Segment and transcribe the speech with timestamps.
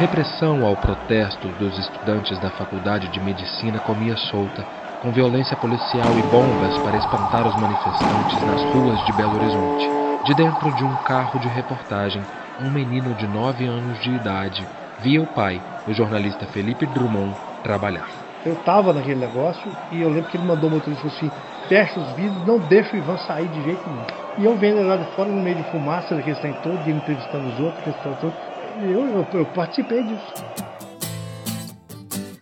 [0.00, 4.64] repressão ao protesto dos estudantes da Faculdade de Medicina comia solta,
[5.02, 9.86] com violência policial e bombas para espantar os manifestantes nas ruas de Belo Horizonte.
[10.24, 12.22] De dentro de um carro de reportagem,
[12.62, 14.66] um menino de 9 anos de idade
[15.02, 18.08] via o pai, o jornalista Felipe Drummond, trabalhar.
[18.46, 21.30] Eu estava naquele negócio e eu lembro que ele mandou o motorista assim:
[21.68, 24.20] fecha os vidros, não deixa o Ivan sair de jeito nenhum.
[24.38, 26.92] E eu vendo ele lá de fora, no meio de fumaça, daquele trem todo, ele
[26.92, 28.49] entrevistando os outros, aquele todo.
[28.78, 30.34] Eu, eu, eu participei disso.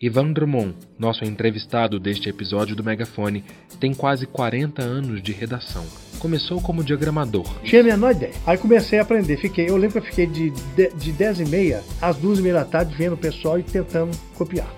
[0.01, 3.45] Ivan Drummond, nosso entrevistado deste episódio do Megafone,
[3.81, 5.85] tem quase 40 anos de redação.
[6.21, 7.47] Começou como diagramador.
[7.63, 8.33] Tinha a menor ideia.
[8.47, 9.37] Aí comecei a aprender.
[9.39, 12.43] Fiquei, eu lembro que eu fiquei de, de, de 10 e meia às 2 e
[12.43, 14.73] meia da tarde vendo o pessoal e tentando copiar.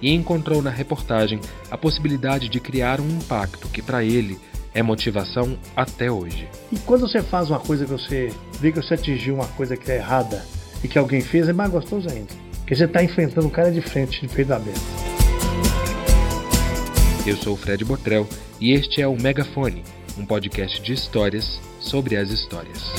[0.00, 1.40] E encontrou na reportagem
[1.70, 4.38] a possibilidade de criar um impacto que para ele
[4.74, 6.48] é motivação até hoje.
[6.70, 9.90] E quando você faz uma coisa que você vê que você atingiu uma coisa que
[9.90, 10.44] é errada
[10.82, 12.32] e que alguém fez, é mais gostoso ainda.
[12.58, 14.80] Porque você está enfrentando o cara de frente, de peito aberto.
[17.26, 18.26] Eu sou o Fred Botrel
[18.60, 19.84] e este é o Megafone,
[20.18, 22.92] um podcast de histórias sobre as histórias.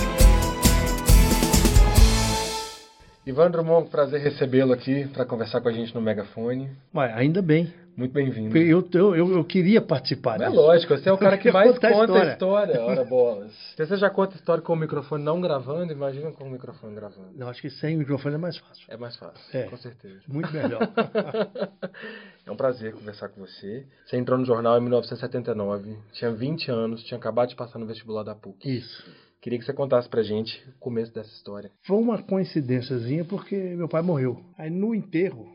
[3.26, 6.70] Ivan Drummond, prazer recebê-lo aqui para conversar com a gente no Megafone.
[6.94, 7.74] Ué, ainda bem.
[7.96, 8.58] Muito bem-vindo.
[8.58, 11.92] Eu, eu, eu, queria participar É lógico, você é o cara que mais conta a
[11.92, 12.22] história.
[12.22, 13.54] a história, ora bolas.
[13.78, 16.96] Se você já conta a história com o microfone não gravando, imagina com o microfone
[16.96, 17.30] gravando.
[17.36, 18.86] Não, acho que sem o microfone é mais fácil.
[18.90, 20.20] É mais fácil, é, com certeza.
[20.28, 20.82] Muito melhor.
[22.46, 23.86] é um prazer conversar com você.
[24.06, 28.24] Você entrou no jornal em 1979, tinha 20 anos, tinha acabado de passar no vestibular
[28.24, 28.70] da PUC.
[28.70, 29.04] Isso.
[29.44, 31.70] Queria que você contasse pra gente o começo dessa história.
[31.82, 34.40] Foi uma coincidênciazinha porque meu pai morreu.
[34.58, 35.46] Aí no enterro,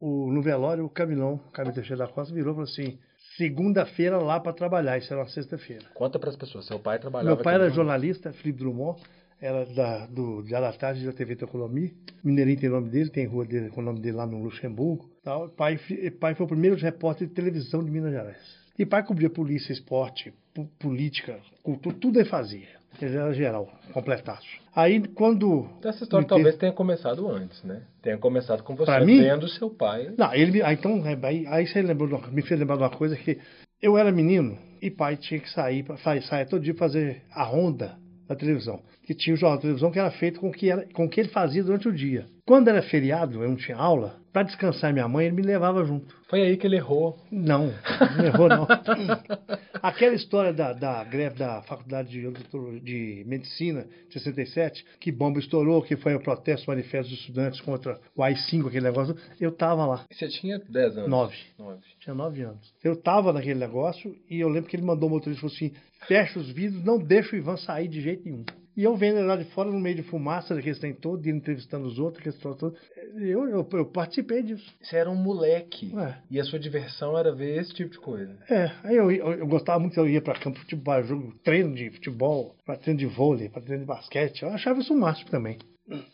[0.00, 2.98] o, no velório, o Camilão, Camilo Teixeira da Costa, virou e falou assim:
[3.36, 5.84] segunda-feira lá para trabalhar, isso era uma sexta-feira.
[5.92, 7.36] Conta para as pessoas, seu pai trabalhava.
[7.36, 8.98] Meu pai era jornalista, Felipe Drummond,
[9.38, 11.94] era da, do Dia da Tarde da TV Tecolomi.
[12.24, 15.10] Mineirinho tem o nome dele, tem rua dele com o nome dele lá no Luxemburgo.
[15.22, 15.50] Tal.
[15.50, 15.78] Pai,
[16.18, 18.64] pai foi o primeiro repórter de televisão de Minas Gerais.
[18.78, 20.32] E pai cobria polícia, esporte,
[20.78, 22.82] política, cultura, tudo ele fazia.
[23.00, 24.46] Era geral, completaço.
[24.74, 25.68] Aí quando.
[25.78, 27.82] Então, essa história talvez tenha começado antes, né?
[28.02, 29.20] Tenha começado com você mim?
[29.20, 30.12] vendo seu pai.
[30.16, 30.62] Não, ele me.
[30.62, 33.38] Aí, então, aí, aí você lembrou, me fez lembrar de uma coisa que
[33.80, 37.96] eu era menino e pai tinha que sair, para sair todo dia fazer a ronda
[38.28, 38.80] da televisão.
[39.02, 41.20] Que tinha o jornal da televisão que era feito com que, era, com o que
[41.20, 42.26] ele fazia durante o dia.
[42.46, 46.14] Quando era feriado, eu não tinha aula, para descansar minha mãe, ele me levava junto.
[46.28, 47.18] Foi aí que ele errou.
[47.30, 47.72] Não,
[48.16, 48.66] não errou não.
[49.84, 55.82] Aquela história da, da greve da Faculdade de, de, Medicina de 67, que bomba estourou,
[55.82, 60.06] que foi o protesto manifesto dos estudantes contra o AI-5, aquele negócio, eu estava lá.
[60.10, 61.10] Você tinha 10 anos?
[61.10, 61.36] 9.
[61.58, 61.80] 9.
[62.00, 62.74] Tinha 9 anos.
[62.82, 65.74] Eu estava naquele negócio e eu lembro que ele mandou o motorista e falou assim,
[66.08, 68.46] fecha os vidros, não deixa o Ivan sair de jeito nenhum.
[68.76, 71.86] E eu vendo ele lá de fora, no meio de fumaça, daqueles tem todo, entrevistando
[71.86, 72.74] os outros, aqueles todo.
[73.14, 74.72] Eu, eu, eu, participei disso.
[74.82, 75.92] Você era um moleque.
[75.96, 76.16] É.
[76.30, 78.36] E a sua diversão era ver esse tipo de coisa.
[78.50, 81.74] É, aí eu, eu, eu gostava muito, eu ia para campo de futebol, jogo, treino
[81.74, 84.42] de futebol, para treino de vôlei, para treino de basquete.
[84.42, 85.58] Eu achava isso o máximo também.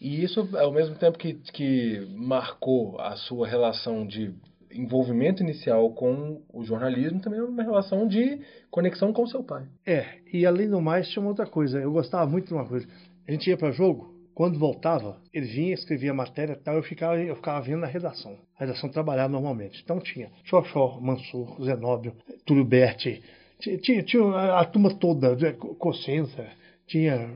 [0.01, 4.35] E isso, ao mesmo tempo que, que marcou a sua relação de
[4.73, 9.67] envolvimento inicial com o jornalismo também é uma relação de conexão com seu pai.
[9.87, 11.79] É, e além do mais, tinha uma outra coisa.
[11.79, 12.87] Eu gostava muito de uma coisa.
[13.27, 16.83] A gente ia para jogo, quando voltava, ele vinha, escrevia a matéria e tal, eu
[16.83, 18.37] ficava, eu ficava vendo na redação.
[18.59, 19.81] A redação trabalhava normalmente.
[19.83, 22.15] Então tinha Xoxó, Mansur, Zenóbio,
[22.47, 23.23] Túlio Berti,
[23.61, 25.37] tinha, tinha, tinha a, a, turma toda,
[25.79, 26.47] Cossenza,
[26.87, 27.31] tinha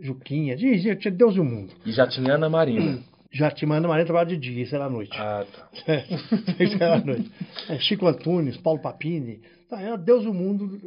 [0.00, 1.72] Juquinha, tinha, tinha Deus e o mundo.
[1.86, 2.98] E já tinha Ana Marina.
[3.32, 5.16] Já tinha Ana Maria trabalhava de dia, isso era à noite.
[5.16, 5.68] Ah, tá.
[6.58, 7.30] isso era à noite.
[7.68, 9.40] É, Chico Antunes, Paulo Papini.
[9.68, 10.80] Tá, era Deus o mundo.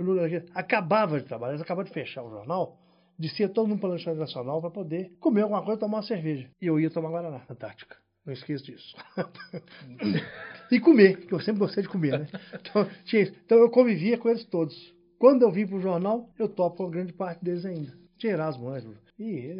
[0.53, 2.77] Acabava de trabalhar, eles acabavam de fechar o jornal.
[3.17, 6.49] Descia todo mundo para a lanchonete nacional para poder comer alguma coisa, tomar uma cerveja.
[6.61, 7.95] E eu ia tomar Guaraná, Antártica.
[8.25, 8.95] Não esqueço disso.
[10.71, 12.27] e comer, que eu sempre gostei de comer, né?
[12.53, 14.75] Então, tinha então eu convivia com eles todos.
[15.19, 18.02] Quando eu vim para o jornal, eu topo uma grande parte deles ainda.
[18.23, 19.53] Tinha Erasmo Ângelo, e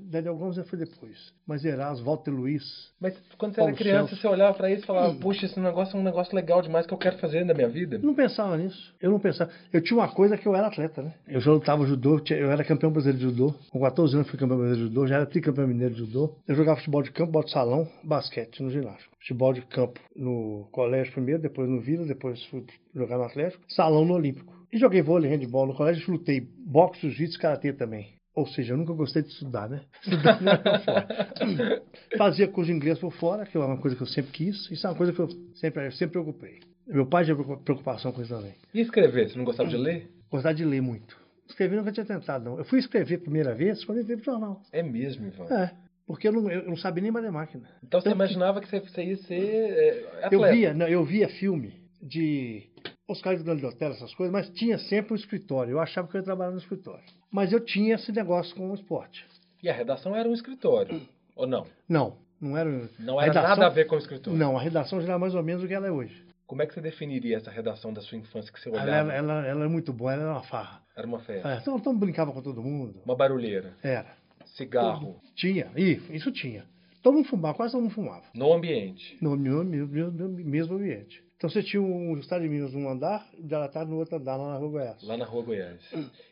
[0.00, 1.34] Daniel Gomes já foi depois.
[1.46, 2.64] Mas Erasmo, Walter Luiz.
[2.98, 4.22] Mas quando você Paulo era criança, Celso.
[4.22, 5.18] você olhava para isso e falava: hum.
[5.18, 7.98] Puxa, esse negócio é um negócio legal demais que eu quero fazer na minha vida?
[7.98, 8.94] Não pensava nisso.
[9.02, 9.50] Eu não pensava.
[9.70, 11.12] Eu tinha uma coisa que eu era atleta, né?
[11.28, 13.54] Eu já lutava judô, eu era campeão brasileiro de judô.
[13.68, 16.34] Com 14 anos fui campeão brasileiro de judô, já era tricampeão mineiro de judô.
[16.48, 19.10] Eu jogava futebol de campo, bola de salão, basquete no ginásio.
[19.20, 22.64] Futebol de campo no colégio primeiro, depois no Vila, depois fui
[22.94, 23.62] jogar no Atlético.
[23.68, 24.55] Salão no Olímpico.
[24.76, 28.12] E joguei vôlei, handball no colégio, lutei boxe, jiu-jitsu, karatê também.
[28.34, 29.80] Ou seja, eu nunca gostei de estudar, né?
[30.04, 31.82] Estudar não era fora.
[32.18, 34.70] Fazia curso de inglês por fora, que é uma coisa que eu sempre quis.
[34.70, 36.60] Isso é uma coisa que eu sempre, eu sempre preocupei.
[36.86, 38.52] Meu pai tinha preocupação com isso também.
[38.74, 39.30] E escrever?
[39.30, 40.10] Você não gostava de ler?
[40.30, 41.16] Gostava de ler muito.
[41.48, 42.58] Escrever nunca tinha tentado, não.
[42.58, 44.60] Eu fui escrever a primeira vez quando entrei pro jornal.
[44.72, 45.46] É mesmo, Ivan?
[45.46, 45.70] É.
[46.06, 47.66] Porque eu não, eu não sabia nem mais de máquina.
[47.82, 50.54] Então você imaginava que você, você ia ser é, Eu atleta.
[50.54, 51.72] via, não, eu via filme
[52.02, 52.68] de
[53.08, 55.72] Oscar de Hotel, essas coisas, mas tinha sempre um escritório.
[55.72, 57.04] Eu achava que eu ia trabalhar no escritório.
[57.30, 59.24] Mas eu tinha esse negócio com o esporte.
[59.62, 61.00] E a redação era um escritório,
[61.36, 61.66] ou não?
[61.88, 62.70] Não, não era.
[62.98, 64.38] Não era redação- nada a ver com o escritório.
[64.38, 66.24] Não, a redação já era mais ou menos o que ela é hoje.
[66.46, 68.88] Como é que você definiria essa redação da sua infância que você olhava?
[68.90, 70.80] ela, ela, ela é muito boa, ela era uma farra.
[70.96, 71.54] Era uma festa.
[71.54, 73.00] É, então, então brincava com todo mundo.
[73.04, 73.74] Uma barulheira.
[73.82, 74.14] Era.
[74.54, 75.20] Cigarro.
[75.34, 76.64] Tinha, isso tinha.
[77.02, 78.22] Todo mundo fumava, quase todo mundo fumava.
[78.34, 79.16] No ambiente.
[79.20, 81.22] No meu- meu- meu- meu mesmo ambiente.
[81.36, 84.52] Então você tinha um estado de Minas num andar, de Aratá no outro andar, lá
[84.52, 85.02] na Rua Goiás.
[85.02, 85.80] Lá na Rua Goiás.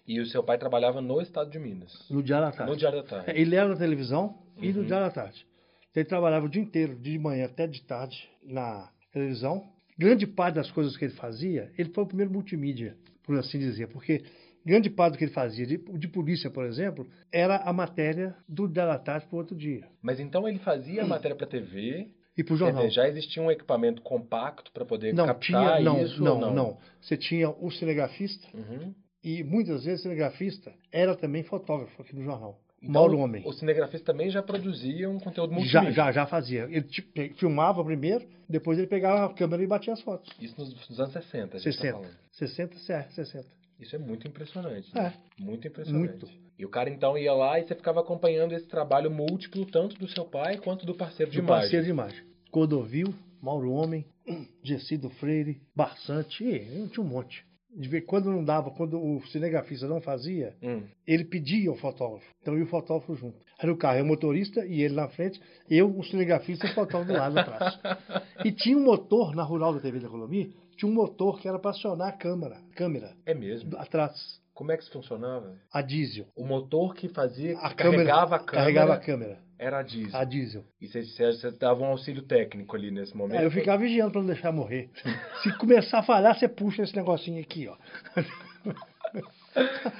[0.06, 2.08] E o seu pai trabalhava no estado de Minas.
[2.10, 2.72] No Diário da Tarde.
[2.72, 3.30] No Diário da Tarde.
[3.30, 4.86] É, Ele era na televisão e no Uhum.
[4.86, 5.46] Diário da Tarde.
[5.90, 9.68] Então, ele trabalhava o dia inteiro, de manhã até de tarde, na televisão.
[9.96, 13.86] Grande parte das coisas que ele fazia, ele foi o primeiro multimídia, por assim dizer,
[13.88, 14.24] porque
[14.66, 18.66] grande parte do que ele fazia, de, de polícia, por exemplo, era a matéria do
[18.66, 19.86] da Tarde para o outro dia.
[20.02, 22.08] Mas então ele fazia a matéria para TV.
[22.36, 22.82] E para o Quer jornal.
[22.82, 25.40] dizer, já existia um equipamento compacto para poder não, captar
[25.78, 26.22] tinha, não, isso?
[26.22, 26.78] não, não, não.
[27.00, 28.92] Você tinha o cinegrafista, Uhum.
[29.22, 32.58] e muitas vezes o cinegrafista era também fotógrafo aqui no jornal.
[32.82, 33.42] Então, Mauro Homem.
[33.46, 35.92] O cinegrafista também já produzia um conteúdo Já, multimídia.
[35.92, 36.68] já, já fazia.
[36.70, 40.30] Ele filmava primeiro, depois ele pegava a câmera e batia as fotos.
[40.38, 41.92] Isso nos, nos anos 60, a gente tá 60.
[41.98, 42.16] falando.
[42.32, 43.46] 60, certo, 60.
[43.80, 44.90] Isso é muito impressionante.
[44.96, 45.02] É.
[45.02, 45.14] né?
[45.38, 46.10] Muito impressionante.
[46.10, 46.28] Muito.
[46.58, 50.06] E o cara então ia lá e você ficava acompanhando esse trabalho múltiplo, tanto do
[50.08, 51.62] seu pai quanto do parceiro de De imagem.
[51.62, 52.22] parceiro de imagem.
[52.50, 53.12] Cordovil,
[53.42, 54.06] Mauro Homem,
[54.62, 57.44] Gessido Freire, Barçante, e tinha um monte.
[57.76, 60.84] De ver quando não dava, quando o cinegrafista não fazia, Hum.
[61.04, 62.24] ele pedia ao fotógrafo.
[62.40, 63.36] Então eu e o fotógrafo junto.
[63.58, 66.74] Aí no carro, eu o motorista e ele na frente, eu, o cinegrafista e o
[66.74, 67.76] fotógrafo do lado atrás.
[68.44, 71.58] E tinha um motor na Rural da TV da Economia, tinha um motor que era
[71.58, 73.76] para acionar a câmera, câmera É mesmo.
[73.78, 75.54] atrás, Como é que isso funcionava?
[75.72, 76.26] a diesel.
[76.36, 79.82] O motor que fazia, A que câmera, carregava a câmera, Carregava a câmera, era a
[79.82, 80.20] diesel.
[80.20, 80.64] a diesel.
[80.80, 83.38] E você, dava um auxílio técnico ali nesse momento?
[83.38, 84.90] Aí eu ficava vigiando para não deixar morrer.
[85.42, 87.76] Se começar a falhar, você puxa esse negocinho aqui, ó.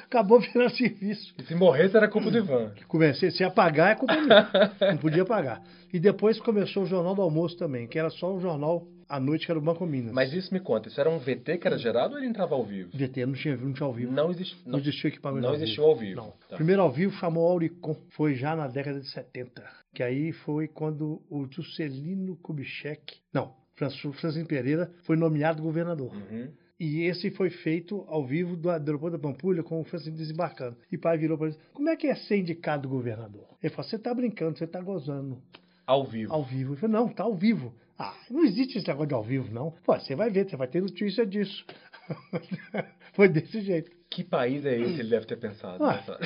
[0.06, 1.32] Acabou virando serviço.
[1.38, 2.72] E se morresse era culpa do Ivan.
[2.88, 4.50] Comecei, se apagar é culpa minha.
[4.90, 5.62] Não podia apagar.
[5.92, 9.46] E depois começou o Jornal do Almoço também, que era só o jornal à noite,
[9.46, 10.12] que era o Banco Minas.
[10.12, 12.64] Mas isso me conta, isso era um VT que era gerado ou ele entrava ao
[12.64, 12.90] vivo?
[12.92, 14.12] VT não tinha, não tinha ao vivo.
[14.12, 16.16] Não, existe, Não existia equipamento não ao existiu ao vivo.
[16.16, 16.32] Não.
[16.48, 16.56] Tá.
[16.56, 17.96] Primeiro ao vivo chamou Auricon.
[18.10, 19.62] Foi já na década de 70.
[19.94, 23.16] Que aí foi quando o Juscelino Kubitschek...
[23.32, 26.12] Não, Francisco Pereira foi nomeado governador.
[26.14, 26.48] Uhum.
[26.78, 30.76] E esse foi feito ao vivo do, aeroporto da Pampulha com o Francisco desembarcando.
[30.90, 33.46] E pai virou para ele, como é que é ser indicado governador?
[33.62, 35.40] Ele falou, você está brincando, você está gozando
[35.86, 36.32] Ao vivo.
[36.32, 36.72] ao vivo.
[36.72, 37.74] Ele falou, não, está ao vivo.
[37.98, 39.70] Ah, não existe esse negócio de ao vivo, não.
[39.84, 41.64] Pô, você vai ver, você vai ter notícia disso.
[43.14, 43.90] foi desse jeito.
[44.10, 45.00] Que país é esse?
[45.00, 45.82] Ele deve ter pensado.
[45.82, 45.94] Ué.
[45.96, 46.18] nessa-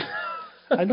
[0.71, 0.87] Aí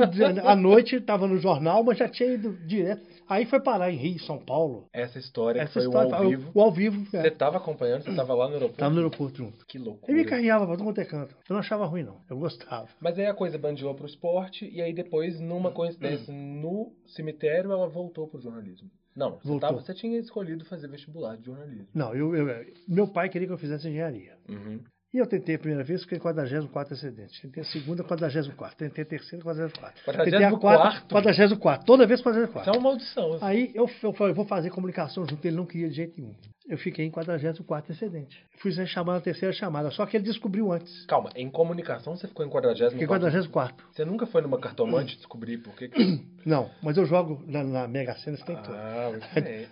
[0.46, 3.06] à noite estava no jornal, mas já tinha ido direto.
[3.28, 4.88] Aí foi parar em Rio, São Paulo.
[4.94, 6.52] Essa história Essa foi história, o ao vivo.
[6.54, 7.28] o ao vivo, Você é.
[7.28, 8.78] estava acompanhando, você estava lá no aeroporto?
[8.80, 9.66] Tava no aeroporto junto.
[9.66, 10.10] Que loucura.
[10.14, 11.36] Ele me carregava para todo quanto é canto.
[11.50, 12.22] Eu não achava ruim, não.
[12.30, 12.88] Eu gostava.
[13.02, 17.90] Mas aí a coisa bandiou pro esporte e aí depois, numa coincidência, no cemitério, ela
[17.90, 18.90] voltou pro jornalismo.
[19.16, 21.88] Não, você, tava, você tinha escolhido fazer vestibular de jornalismo.
[21.94, 24.38] Não, eu, eu- meu pai queria que eu fizesse engenharia.
[24.50, 24.82] Uhum.
[25.16, 27.42] E eu tentei a primeira vez, fiquei em 44 excedente.
[27.42, 28.76] Tentei a segunda, 44.
[28.78, 30.02] Tentei a terceira, 44.
[30.26, 30.60] Tentei a 44º?
[30.60, 31.86] quarta, 44.
[31.86, 32.60] Toda vez 44.
[32.60, 33.34] Isso é uma maldição.
[33.34, 33.46] assim.
[33.46, 36.36] Aí eu, eu falei, vou fazer comunicação junto, ele não queria de jeito nenhum.
[36.68, 38.44] Eu fiquei em 44 excedente.
[38.58, 41.06] Fui ser chamado na terceira chamada, só que ele descobriu antes.
[41.06, 43.86] Calma, em comunicação você ficou em 40 Fiquei em 44.
[43.94, 46.26] Você nunca foi numa cartomante descobrir por que que...
[46.46, 48.76] Não, mas eu jogo na, na Mega Sena, você tem tudo.
[48.76, 49.12] Ah.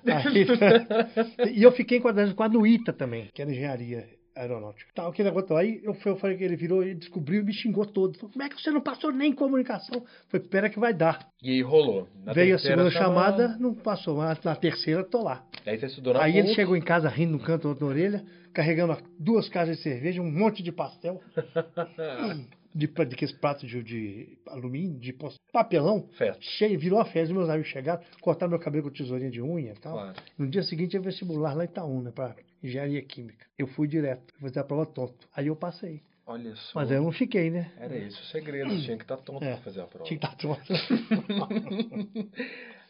[0.06, 4.92] Aí- e eu fiquei em 44 no ITA também, que era engenharia aeronáutica.
[4.94, 7.54] Tá, aquele negócio, aí eu, fui- eu falei que ele virou e descobriu e me
[7.54, 8.16] xingou todo.
[8.18, 10.04] Falou, como é que você não passou nem em comunicação?
[10.30, 11.28] Falei, pera que vai dar.
[11.42, 12.08] E aí rolou.
[12.24, 15.46] Na Veio a segunda chamada, não passou, mas na terceira tô lá.
[15.66, 18.24] Aí você estudou na Aí ele chegou em casa rindo no canto, na orelha,
[18.54, 21.22] carregando duas caixas de cerveja, um monte de pastel,
[22.76, 25.16] de, de aqueles pratos de, de alumínio, de
[25.52, 26.42] papelão, Festa.
[26.42, 27.34] cheio, virou a festa.
[27.34, 29.94] Meus amigos chegaram, cortaram meu cabelo com tesourinha de unha e tal.
[29.94, 30.14] Claro.
[30.38, 33.46] No dia seguinte, eu vestibular lá em Itaúna, para engenharia química.
[33.58, 35.28] Eu fui direto, fazer a prova tonto.
[35.36, 36.02] Aí eu passei.
[36.26, 36.80] Olha só.
[36.80, 37.72] Mas eu não fiquei, né?
[37.78, 38.70] Era isso o segredo.
[38.82, 39.54] Tinha que estar tonto É.
[39.56, 40.06] pra fazer a prova.
[40.06, 40.64] Tinha que estar tonto.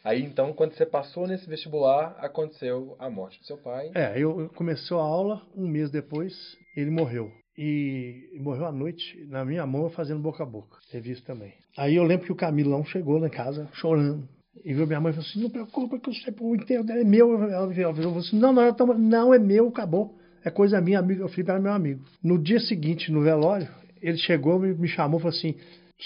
[0.04, 3.90] Aí então, quando você passou nesse vestibular, aconteceu a morte do seu pai.
[3.94, 6.34] É, eu eu começou a aula, um mês depois,
[6.76, 7.32] ele morreu.
[7.56, 10.76] E morreu à noite, na minha mão, fazendo boca a boca.
[10.90, 11.54] Teve isso também.
[11.76, 14.28] Aí eu lembro que o Camilão chegou na casa, chorando.
[14.64, 17.00] E viu minha mãe e falou assim, não preocupa que eu sei, o enterro dela
[17.00, 17.42] é meu.
[17.50, 20.14] Ela falou assim, não, não, ela toma- não, é meu, acabou.
[20.44, 21.24] É coisa minha, amigo.
[21.24, 22.04] O Felipe era meu amigo.
[22.22, 23.68] No dia seguinte, no velório,
[24.02, 25.54] ele chegou, me, me chamou e falou assim,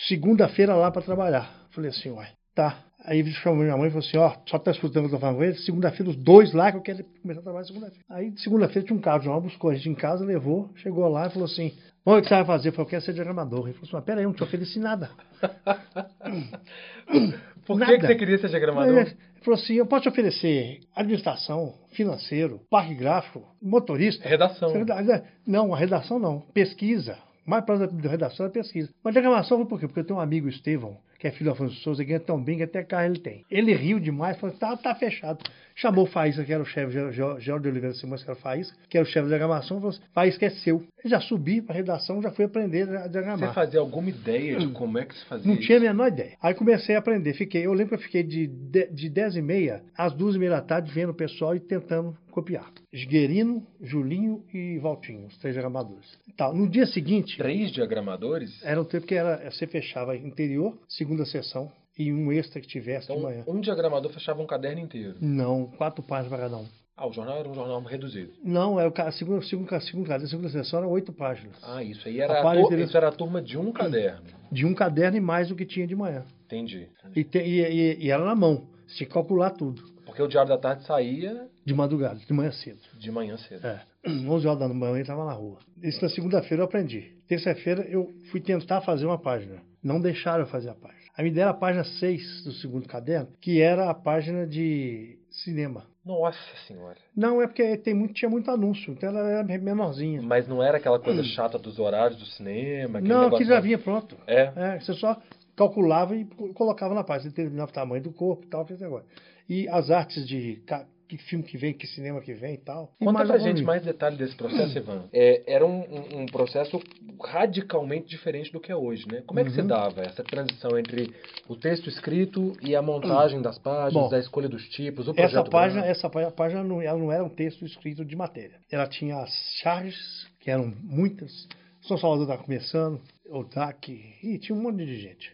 [0.08, 1.66] segunda-feira lá para trabalhar.
[1.70, 2.84] Falei assim, uai, Tá.
[3.04, 5.20] Aí ele chamou minha mãe e falou assim, ó, só tá escutando o que eu
[5.20, 8.04] falando com ele, segunda-feira os dois lá que eu quero começar a trabalhar segunda-feira.
[8.10, 11.30] Aí segunda-feira tinha um carro de buscou a gente em casa, levou, chegou lá e
[11.30, 11.72] falou assim,
[12.04, 12.68] o que você vai fazer?
[12.68, 13.66] Eu falei, eu quero ser diagramador.
[13.66, 15.10] Ele falou assim, mas peraí, eu não te ofereci nada.
[17.76, 18.98] Por que, que você queria ser diagramador?
[18.98, 24.26] Ele falou assim, eu posso te oferecer administração, financeiro, parque gráfico, motorista.
[24.74, 25.24] Redação.
[25.46, 26.40] Não, a redação não.
[26.52, 27.18] Pesquisa.
[27.44, 28.90] Mais próximo da redação é pesquisa.
[29.02, 29.86] Mas diagramação foi por quê?
[29.86, 32.42] Porque eu tenho um amigo, Estevão, que é filho do Afonso Souza, que ganha tão
[32.42, 33.44] bem que até carro ele tem.
[33.50, 35.38] Ele riu demais, falou, tá, tá fechado.
[35.80, 38.76] Chamou o Faísca, que era o chefe, Geraldo de Oliveira Simões, que era o Faísca,
[38.88, 40.84] que era o chefe da diagramação, falou assim, Faísca é seu.
[41.04, 43.48] Eu já subi para redação, já fui aprender a diagramar.
[43.48, 45.62] Você fazia alguma ideia de como é que se fazia Não isso?
[45.66, 46.36] tinha a menor ideia.
[46.42, 47.32] Aí comecei a aprender.
[47.34, 50.38] Fiquei, eu lembro que eu fiquei de, de, de 10 e meia às 2 e
[50.40, 52.70] meia da tarde vendo o pessoal e tentando copiar.
[52.92, 56.06] Esguerino, Julinho e Valtinho, os três diagramadores.
[56.36, 58.60] Tá, no dia seguinte, Três diagramadores?
[58.64, 63.06] era um tempo que era, você fechava interior, segunda sessão, e um extra que tivesse
[63.08, 63.44] de Então, manhã.
[63.46, 65.16] um diagramador fechava um caderno inteiro.
[65.20, 66.66] Não, quatro páginas para cada um.
[66.96, 68.32] Ah, o jornal era um jornal reduzido.
[68.44, 71.56] Não, é o a segunda, segunda, segunda, a segunda sessão era oito páginas.
[71.62, 74.22] Ah, isso aí era A a, tur- isso era a turma de um caderno.
[74.50, 76.24] De um caderno e mais do que tinha de manhã.
[76.46, 76.88] Entendi.
[77.14, 78.66] E, te- e- e- e era na mão.
[78.96, 79.82] Que calcular tudo.
[80.06, 82.80] Porque o Diário da Tarde saía De madrugada, de manhã cedo.
[82.98, 83.64] de manhã cedo.
[83.64, 83.82] É,
[84.26, 85.58] 11 horas da manhã eu estava na rua.
[85.82, 87.12] Isso na segunda-feira eu aprendi.
[87.28, 89.62] Terça-feira eu fui tentar fazer uma página.
[89.84, 90.97] Não deixaram eu fazer a página.
[91.18, 95.84] Aí me deram a página 6 do segundo caderno, que era a página de cinema.
[96.06, 96.96] Nossa senhora.
[97.14, 100.22] Não, é porque tem muito, tinha muito anúncio, então ela era menorzinha.
[100.22, 103.00] Mas não era aquela coisa chata dos horários do cinema?
[103.00, 104.16] Não, que já vinha pronto.
[104.28, 104.52] É.
[104.54, 105.20] É, você só
[105.56, 109.08] calculava e co- colocava na página, determinava o tamanho do corpo e tal, aquele negócio.
[109.48, 110.62] E as artes de
[111.08, 112.92] que filme que vem, que cinema que vem e tal.
[113.00, 115.04] E Conta mais pra gente mais detalhes desse processo, Ivan.
[115.12, 116.80] É, era um, um- um processo
[117.24, 119.22] radicalmente diferente do que é hoje, né?
[119.26, 119.56] Como é que Uhum.
[119.56, 121.12] você dava essa transição entre
[121.48, 125.40] o texto escrito e a montagem das páginas, Bom, a escolha dos tipos, o projeto
[125.40, 128.60] Essa página, essa pá- página não, ela não era um texto escrito de matéria.
[128.70, 129.30] Ela tinha as
[129.62, 131.48] charges, que eram muitas.
[131.82, 133.00] São Salvador estava começando,
[133.30, 133.88] o DAC,
[134.22, 135.32] e tinha um monte de gente.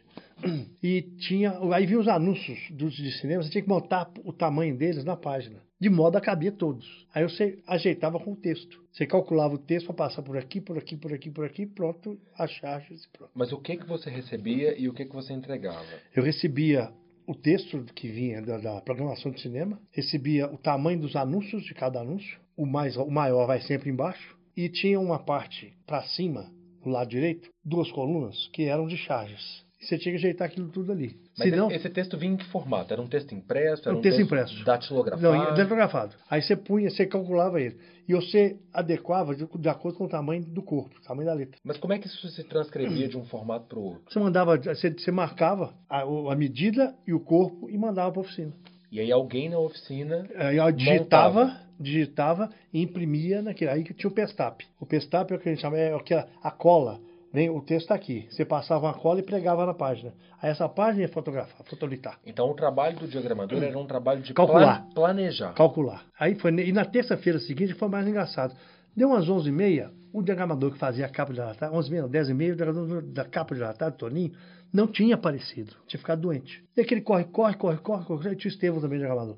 [0.82, 1.58] E tinha.
[1.72, 5.16] Aí vinha os anúncios dos de cinema, você tinha que montar o tamanho deles na
[5.16, 7.06] página, de modo a caber todos.
[7.14, 8.82] Aí você ajeitava com o texto.
[8.92, 12.18] Você calculava o texto para passar por aqui, por aqui, por aqui, por aqui, pronto,
[12.38, 13.30] as charges pronto.
[13.34, 15.84] Mas o que que você recebia e o que que você entregava?
[16.14, 16.92] Eu recebia
[17.26, 21.74] o texto que vinha da, da programação de cinema, recebia o tamanho dos anúncios de
[21.74, 26.50] cada anúncio, o, mais, o maior vai sempre embaixo, e tinha uma parte para cima,
[26.82, 29.64] do lado direito, duas colunas que eram de charges.
[29.84, 31.16] Você tinha que ajeitar aquilo tudo ali.
[31.38, 32.92] Mas Senão, esse texto vinha em que formato?
[32.92, 33.88] Era um texto impresso?
[33.88, 34.64] Era Um texto impresso.
[34.64, 35.22] Datilografado?
[35.22, 36.14] não, datilografado.
[36.28, 37.76] Aí você punha, você calculava ele.
[38.06, 41.58] E você adequava de, de acordo com o tamanho do corpo, o tamanho da letra.
[41.64, 44.02] Mas como é que isso se transcrevia de um formato para o outro?
[44.08, 48.24] Você mandava, você, você marcava a, a medida e o corpo e mandava para a
[48.24, 48.52] oficina.
[48.92, 53.70] E aí alguém na oficina Aí digitava, digitava e imprimia naquele.
[53.70, 54.64] Aí que tinha o Pestap.
[54.78, 57.00] O Pestap é o que a gente chama, é aquela, a cola.
[57.34, 58.28] Vem, o texto está aqui.
[58.30, 60.14] Você passava uma cola e pregava na página.
[60.40, 64.32] Aí essa página ia fotografar, fotolitar, Então o trabalho do diagramador era um trabalho de
[64.32, 64.82] Calcular.
[64.84, 65.52] pla- planejar.
[65.54, 66.04] calcular.
[66.16, 68.54] Aí foi, e na terça-feira seguinte foi mais engraçado.
[68.96, 73.02] Deu umas 11h30, o diagramador que fazia a capa de relatório, 11h30, 10h30, o diagramador
[73.02, 74.32] da capa de relatório, Toninho,
[74.72, 75.72] não tinha aparecido.
[75.88, 76.62] Tinha ficado doente.
[76.76, 78.28] E aquele corre, corre, corre, corre, corre.
[78.28, 79.36] Aí tinha o Estevão também, diagramador.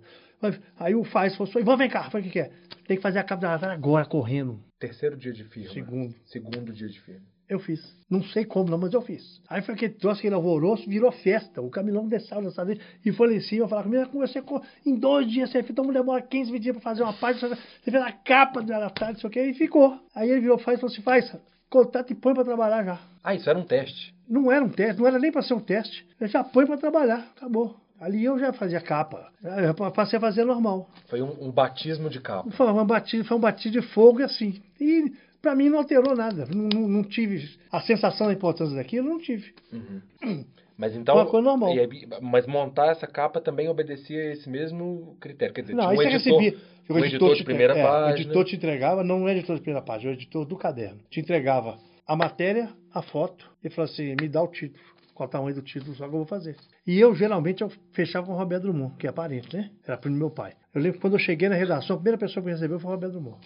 [0.79, 2.51] Aí o faz, falou assim, Ivan, vem cá, foi o que que é?
[2.87, 4.61] Tem que fazer a capa de relatório agora, correndo.
[4.79, 5.73] Terceiro dia de firma.
[5.73, 6.15] Segundo.
[6.27, 7.25] Segundo dia de firma.
[7.49, 7.81] Eu fiz.
[8.11, 9.41] Não sei como, não, mas eu fiz.
[9.49, 11.61] Aí foi aquele troço, aquele alvoroço, virou festa.
[11.63, 14.07] O Camilão desceu dessa vez e foi lá em cima falar comigo.
[14.19, 17.13] Você, co- em dois dias você fez, então demora 15, 20 dias pra fazer uma
[17.13, 17.49] página.
[17.55, 19.99] Você fez a capa do Alatar, não sei o que, e ficou.
[20.15, 21.33] Aí ele virou, faz, falou assim: faz,
[21.71, 22.99] contrata e põe pra trabalhar já.
[23.23, 24.13] Ah, isso era um teste.
[24.29, 26.05] Não era um teste, não era nem pra ser um teste.
[26.21, 27.77] Eu já põe pra trabalhar, acabou.
[27.99, 29.31] Ali eu já fazia capa.
[29.43, 30.91] Eu passei a fazer normal.
[31.09, 32.51] Foi um, um batismo de capa.
[32.51, 34.61] Foi um batismo, foi um batismo de fogo e assim.
[34.79, 35.13] E
[35.47, 36.45] pra mim não alterou nada.
[36.53, 39.55] Não, não- não tive a sensação da importância daquilo, não tive.
[40.77, 41.15] Mas então.
[41.15, 41.71] Uma coisa normal.
[41.71, 45.55] aí- mas montar essa capa também obedecia a esse mesmo critério.
[45.55, 46.61] Quer dizer, Não, tinha um você editor, recebia.
[46.91, 48.07] um editor de te- primeira é, página.
[48.09, 50.99] O editor te entregava, não o editor de primeira página, o editor do caderno.
[51.09, 54.85] Te entregava a matéria, a foto, e falava assim: me dá o título.
[55.15, 56.57] Qual o tamanho do título, só que eu vou fazer.
[56.87, 59.71] E eu, geralmente, eu fechava com o Roberto Drummond, que é parente, né?
[59.87, 60.53] Era primo do meu pai.
[60.75, 62.91] Eu lembro que quando eu cheguei na redação, a primeira pessoa que me recebeu foi
[62.91, 63.39] o Roberto Drummond.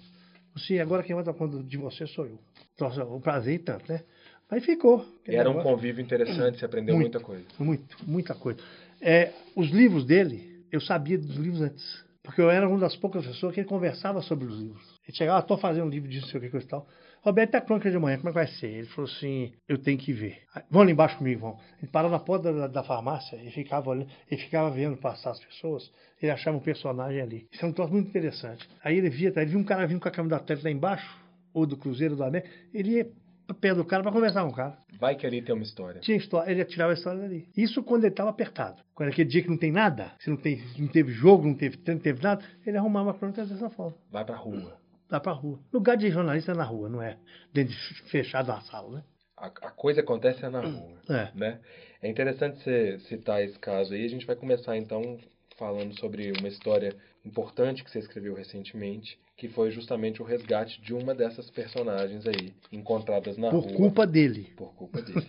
[0.62, 2.38] Assim, agora quem vai dar conta de você sou eu.
[2.79, 4.02] Nossa, o prazer e tanto, né?
[4.50, 5.07] Aí ficou.
[5.26, 5.76] E era um negócio.
[5.76, 7.12] convívio interessante, você aprendeu Muito.
[7.12, 7.45] muita coisa.
[7.59, 8.61] Muito, muita coisa.
[9.00, 12.05] É, os livros dele, eu sabia dos livros antes.
[12.23, 14.83] Porque eu era uma das poucas pessoas que ele conversava sobre os livros.
[15.07, 16.87] Ele chegava, estou fazendo um livro disso, não sei o que, coisa e tal.
[17.23, 18.69] Roberto, a crônica de amanhã, como é que vai ser?
[18.69, 20.39] Ele falou assim, eu tenho que ver.
[20.71, 21.59] Vão lá embaixo comigo, vão.
[21.79, 25.41] Ele parou na porta da, da farmácia e ficava olhando, ele ficava vendo passar as
[25.45, 27.47] pessoas, ele achava um personagem ali.
[27.53, 28.69] Isso é um troço muito interessante.
[28.83, 31.21] Aí ele via, ele via um cara vindo com a câmera da tela lá embaixo,
[31.53, 33.11] ou do Cruzeiro do América, ele ia
[33.55, 34.79] pé do cara para conversar com o cara.
[34.99, 36.00] Vai que ali tem uma história.
[36.00, 37.49] Tinha história, ele tirar a história dali.
[37.57, 38.83] Isso quando ele estava apertado.
[38.95, 41.79] Quando aquele dia que não tem nada, se não, tem, não teve jogo, não teve
[41.87, 43.97] não teve nada, ele arrumava a crônica dessa forma.
[44.11, 44.80] Vai pra rua.
[45.11, 45.59] Vai pra rua.
[45.73, 47.19] Lugar de jornalista é na rua, não é
[47.52, 49.05] dentro de fechado na sala, né?
[49.37, 50.99] A, a coisa acontece é na rua.
[51.09, 51.31] É.
[51.35, 51.61] Né?
[52.00, 54.05] É interessante você citar esse caso aí.
[54.05, 55.19] A gente vai começar então
[55.59, 60.95] falando sobre uma história importante que você escreveu recentemente, que foi justamente o resgate de
[60.95, 63.76] uma dessas personagens aí, encontradas na Por rua.
[63.76, 64.52] culpa dele.
[64.57, 65.26] Por culpa dele.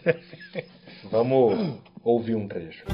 [1.09, 2.85] Vamos ouvir um trecho.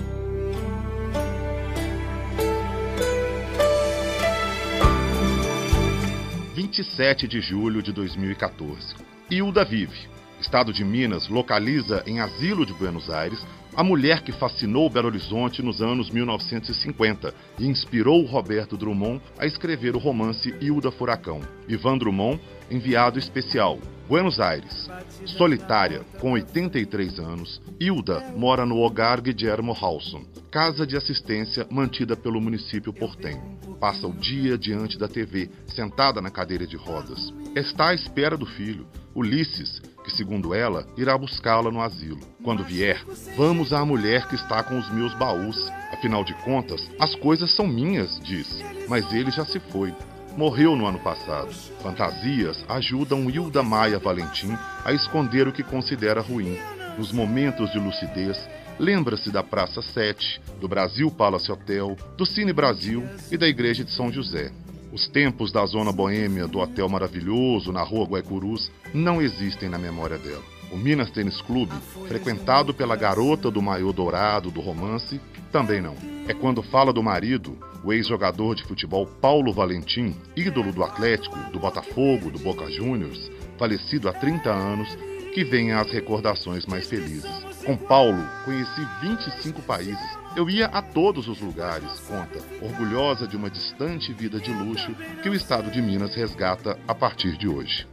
[6.57, 8.95] 27 de julho de 2014.
[9.29, 10.09] Hilda vive.
[10.41, 13.45] Estado de Minas localiza em Asilo de Buenos Aires
[13.75, 19.95] a mulher que fascinou Belo Horizonte nos anos 1950 e inspirou Roberto Drummond a escrever
[19.95, 21.41] o romance Hilda Furacão.
[21.67, 23.79] Ivan Drummond, enviado especial.
[24.07, 24.89] Buenos Aires.
[25.25, 32.39] Solitária, com 83 anos, Hilda mora no Hogar Guillermo Halson, casa de assistência mantida pelo
[32.39, 33.57] município portenho.
[33.79, 37.33] Passa o dia diante da TV, sentada na cadeira de rodas.
[37.53, 42.19] Está à espera do filho, Ulisses, que, segundo ela, irá buscá-la no asilo.
[42.43, 43.03] Quando vier,
[43.35, 45.57] vamos à mulher que está com os meus baús.
[45.91, 48.63] Afinal de contas, as coisas são minhas, diz.
[48.87, 49.93] Mas ele já se foi.
[50.37, 51.51] Morreu no ano passado.
[51.81, 56.59] Fantasias ajudam Hilda Maia Valentim a esconder o que considera ruim.
[56.95, 58.37] Nos momentos de lucidez,
[58.77, 63.89] lembra-se da Praça 7, do Brasil Palace Hotel, do Cine Brasil e da Igreja de
[63.89, 64.51] São José.
[64.93, 70.19] Os tempos da zona boêmia do Hotel Maravilhoso na Rua Guaicurus não existem na memória
[70.19, 70.43] dela.
[70.71, 71.73] O Minas Tênis Clube,
[72.07, 75.19] frequentado pela garota do maiô dourado do romance,
[75.51, 75.95] também não.
[76.27, 81.57] É quando fala do marido, o ex-jogador de futebol Paulo Valentim, ídolo do Atlético, do
[81.57, 84.93] Botafogo, do Boca Juniors, falecido há 30 anos,
[85.33, 87.31] que vêm as recordações mais felizes.
[87.65, 90.17] Com Paulo, conheci 25 países.
[90.35, 95.29] Eu ia a todos os lugares, conta, orgulhosa de uma distante vida de luxo que
[95.29, 97.87] o estado de Minas resgata a partir de hoje.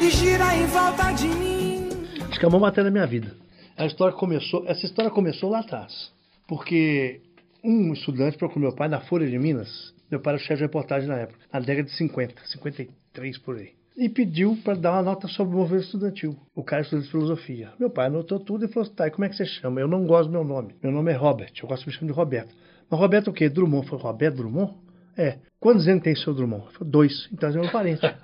[0.00, 1.88] E gira em volta de mim.
[2.30, 3.36] Acho que é uma matéria da minha vida.
[3.76, 6.10] A história começou, essa história começou lá atrás.
[6.46, 7.20] Porque
[7.64, 9.94] um estudante procurou meu pai na Folha de Minas.
[10.10, 13.70] Meu pai era chefe de reportagem na época, na década de 50, 53 por aí.
[13.96, 16.36] E pediu para dar uma nota sobre o movimento estudantil.
[16.54, 17.70] O cara estuda de filosofia.
[17.78, 19.80] Meu pai anotou tudo e falou assim: tá, e como é que você chama?
[19.80, 20.74] Eu não gosto do meu nome.
[20.82, 22.54] Meu nome é Robert, eu gosto de me chamar de Roberto.
[22.90, 23.48] Mas Roberto o quê?
[23.48, 23.88] Drummond.
[23.88, 24.74] Falei: Roberto Drummond?
[25.16, 25.38] É.
[25.60, 26.64] Quantos anos tem seu Drummond?
[26.72, 27.28] Falei, dois.
[27.32, 28.02] Então é meu parente.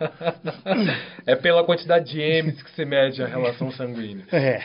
[1.26, 4.24] É pela quantidade de M's que você mede a relação sanguínea.
[4.32, 4.58] É.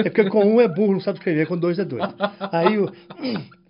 [0.00, 2.04] É porque com um é burro, não sabe escrever, com dois é dois.
[2.52, 2.92] Aí o,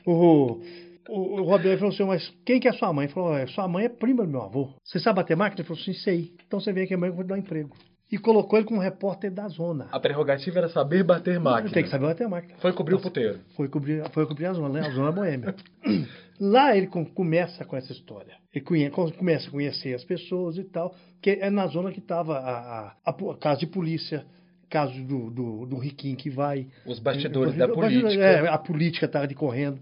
[0.06, 0.60] o,
[1.08, 3.06] o, o Roberto falou assim, mas quem que é sua mãe?
[3.06, 4.70] Ele falou, "É, sua mãe é prima do meu avô.
[4.84, 5.60] Você sabe bater máquina?
[5.60, 6.32] Ele falou assim, sei.
[6.46, 7.76] Então você vem aqui amanhã que eu vou te dar um emprego.
[8.12, 9.88] E colocou ele como repórter da zona.
[9.90, 11.72] A prerrogativa era saber bater máquina.
[11.72, 12.54] Tem que saber bater máquina.
[12.58, 13.40] Foi cobrir o puteiro.
[13.56, 14.86] Foi cobrir, foi cobrir a zona, né?
[14.86, 15.54] a zona boêmia.
[16.38, 18.34] Lá ele com- começa com essa história.
[18.54, 21.98] Ele conhe- com- começa a conhecer as pessoas e tal, que é na zona que
[21.98, 24.24] estava a, a, a, caso de polícia,
[24.68, 26.66] caso do, do, do Riquinho que vai.
[26.86, 28.22] Os bastidores da política.
[28.22, 29.80] É, a política estava de correndo.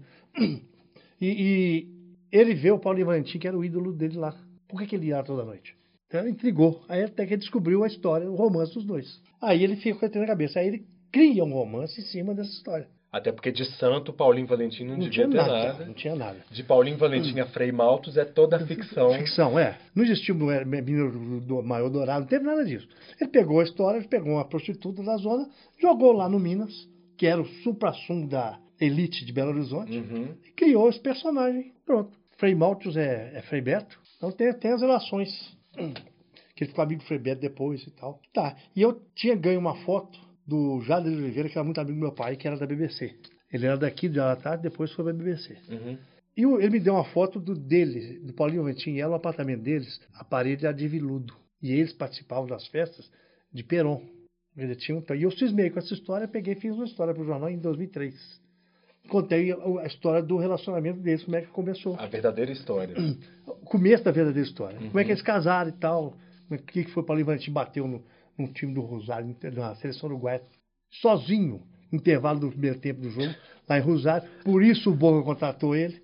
[1.21, 1.87] E, e
[2.31, 4.35] ele vê o Paulinho Valentim, que era o ídolo dele lá.
[4.67, 5.75] Por que, que ele ia lá toda noite?
[6.07, 6.83] Então intrigou.
[6.89, 9.21] Aí até que ele descobriu a história, o romance dos dois.
[9.41, 10.59] Aí ele fica com aquilo na cabeça.
[10.59, 12.87] Aí ele cria um romance em cima dessa história.
[13.13, 15.85] Até porque de santo, Paulinho Valentim não, Não devia tinha ter nada, nada.
[15.85, 16.43] não tinha nada.
[16.49, 19.13] De Paulinho Valentim a Frei Maltos é toda ficção.
[19.13, 19.77] Ficção, é.
[19.93, 22.87] Não existiu o Maior Dourado, não teve nada disso.
[23.21, 25.47] Ele pegou a história, pegou uma prostituta da zona,
[25.79, 30.35] jogou lá no Minas, que era o supra-sumo da elite de Belo Horizonte, Uhum.
[30.43, 31.71] e criou esse personagem.
[31.85, 32.11] Pronto.
[32.37, 33.95] Frei Maltos é, é Frei Beto.
[34.17, 35.29] Então tem, tem as relações.
[35.77, 35.93] Hum.
[36.55, 38.19] Que ele ficou amigo do Frei Beto depois e tal.
[38.33, 38.55] Tá.
[38.75, 42.01] E eu tinha ganho uma foto do Jader de Oliveira, que era muito amigo do
[42.01, 43.15] meu pai, que era da BBC.
[43.51, 45.55] Ele era daqui de Alatá, depois foi pra BBC.
[45.69, 45.97] Uhum.
[46.35, 49.61] E o- ele me deu uma foto do dele, do Paulinho e era no apartamento
[49.61, 51.33] deles, a parede era de viludo.
[51.61, 53.09] E eles participavam das festas
[53.53, 54.01] de Peron.
[54.57, 57.23] Eles tinham, então, e eu cismei com essa história, peguei e fiz uma história para
[57.23, 58.13] o jornal em 2003.
[59.09, 61.95] Contei a a história do relacionamento deles, como é que começou.
[61.99, 62.95] A verdadeira história.
[63.45, 64.77] O começo da verdadeira história.
[64.77, 64.99] Como Uhum.
[64.99, 66.15] é que eles casaram e tal.
[66.49, 68.03] O que que foi o Paulinho Valentim bateu no,
[68.37, 70.41] num time do Rosário, na seleção uruguaia,
[70.91, 73.33] sozinho, intervalo do primeiro tempo do jogo,
[73.67, 74.27] lá em Rosário.
[74.43, 76.01] Por isso o Boca contratou ele.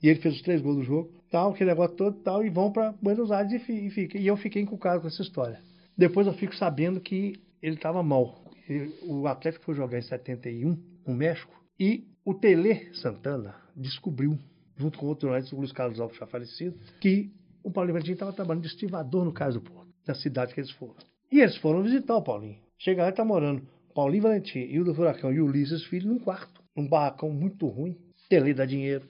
[0.00, 2.70] E ele fez os três gols do jogo, tal, aquele negócio todo tal, e vão
[2.70, 4.16] para Buenos Aires e, e fica.
[4.16, 5.60] E eu fiquei encucado com essa história.
[5.96, 8.40] Depois eu fico sabendo que ele estava mal.
[8.68, 14.38] Ele- o Atlético foi jogar em 71 no México e o Tele Santana descobriu,
[14.76, 17.32] junto com outro jornalista, o Luiz Carlos Alves já falecido, que
[17.64, 20.70] o Paulinho Valentim estava trabalhando de estivador no Cais do Porto, da cidade que eles
[20.70, 20.94] foram.
[21.30, 22.58] E eles foram visitar o Paulinho.
[22.78, 26.88] Chega lá e tá morando Paulinho Valentim, Hildo Furacão e Ulisses Filho num quarto, num
[26.88, 27.96] barracão muito ruim.
[28.28, 29.08] Tele dá dinheiro,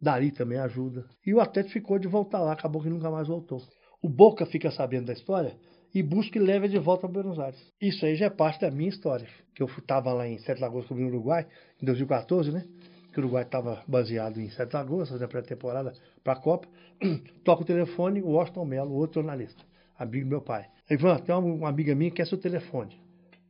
[0.00, 1.06] Dari também ajuda.
[1.24, 3.62] E o Atlético ficou de voltar lá, acabou que nunca mais voltou.
[4.02, 5.56] O Boca fica sabendo da história
[5.94, 7.58] e busca e leva de volta para Buenos Aires.
[7.80, 9.26] Isso aí já é parte da minha história.
[9.54, 11.46] Que eu estava lá em Sete Lagoas cobrindo o Uruguai,
[11.80, 12.66] em 2014, né?
[13.12, 16.68] Que o Uruguai estava baseado em Sete Lagoas, fazendo a pré-temporada para a Copa.
[17.42, 19.64] Toca o telefone, o Washington Mello, outro jornalista,
[19.98, 20.66] amigo do meu pai.
[20.90, 23.00] Ivan, tem uma, amiga minha que quer seu telefone.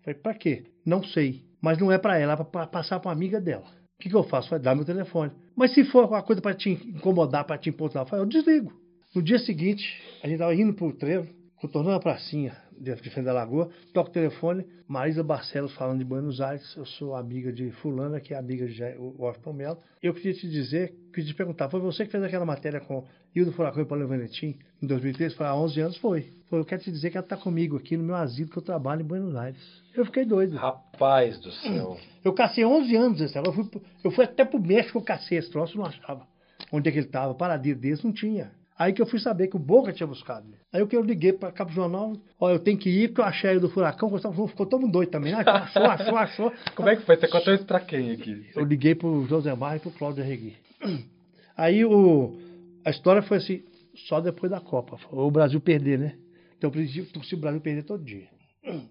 [0.02, 0.64] Falei, pra quê?
[0.84, 1.44] Não sei.
[1.60, 3.64] Mas não é pra ela, é pra passar pra uma amiga dela.
[3.98, 4.50] O que, que eu faço?
[4.50, 5.32] Vai dar meu telefone.
[5.54, 8.72] Mas se for uma coisa pra te incomodar, pra te importar, eu falei, eu desligo.
[9.14, 11.28] No dia seguinte, a gente tava indo pro trevo,
[11.60, 16.04] contornando a pracinha de de frente da lagoa, toca o telefone, Marisa Barcelos falando de
[16.04, 18.82] Buenos Aires, eu sou amiga de fulana, que é amiga de
[19.18, 19.78] Washington Mello.
[20.02, 23.52] Eu queria te dizer, queria te perguntar, foi você que fez aquela matéria com Hildo
[23.52, 25.34] Furacão e Paulo Valentim em 2013?
[25.34, 25.96] Foi há 11 anos?
[25.98, 26.32] Foi.
[26.48, 28.62] Foi, eu quero te dizer que ela está comigo aqui no meu asilo que eu
[28.62, 29.60] trabalho em Buenos Aires.
[29.94, 30.56] Eu fiquei doido.
[30.56, 31.96] Rapaz do céu.
[32.22, 33.38] Eu cacei 11 anos esse.
[33.38, 33.70] Eu fui,
[34.02, 36.26] eu fui até pro México, eu cacei esse troço, não achava.
[36.72, 37.32] Onde é que ele estava?
[37.34, 38.50] Paradinho desse, não tinha.
[38.78, 40.46] Aí que eu fui saber que o Boca tinha buscado.
[40.48, 40.58] ele.
[40.70, 43.24] Aí eu que eu liguei para Cabo Jornal, ó, eu tenho que ir porque eu
[43.24, 44.10] achei aí do furacão,
[44.48, 45.32] ficou todo mundo doido também.
[45.32, 46.52] Ah, achou, achou, achou.
[46.74, 47.16] Como é que foi?
[47.16, 48.50] Você contou isso pra quem aqui?
[48.54, 50.56] Eu liguei pro Josemar e pro Cláudio Regui.
[51.56, 52.36] Aí o,
[52.84, 53.62] a história foi assim,
[54.08, 54.98] só depois da Copa.
[55.10, 56.14] O Brasil perder, né?
[56.58, 58.28] Então eu preciso torci o Brasil perder todo dia.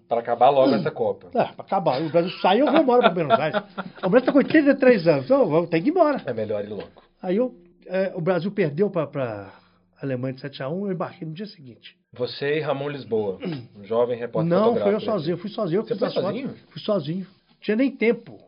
[0.08, 1.28] Pra acabar logo essa Copa.
[1.34, 2.02] Ah, pra acabar.
[2.02, 3.62] O Brasil saiu, eu vou embora pra Buenos Aires.
[4.02, 6.22] O Brasil tá com 83 anos, então tenho que ir embora.
[6.26, 6.88] É melhor ir logo.
[7.22, 7.54] Aí eu,
[7.86, 9.52] é, o Brasil perdeu para
[10.00, 11.96] Alemanha de 7 a 1 eu embarquei no dia seguinte.
[12.12, 13.38] Você e Ramon Lisboa,
[13.76, 15.80] um jovem repórter Não, foi eu sozinho, eu fui sozinho.
[15.80, 16.54] Eu Você foi sozinho?
[16.70, 17.26] Fui sozinho.
[17.50, 18.38] Não tinha nem tempo.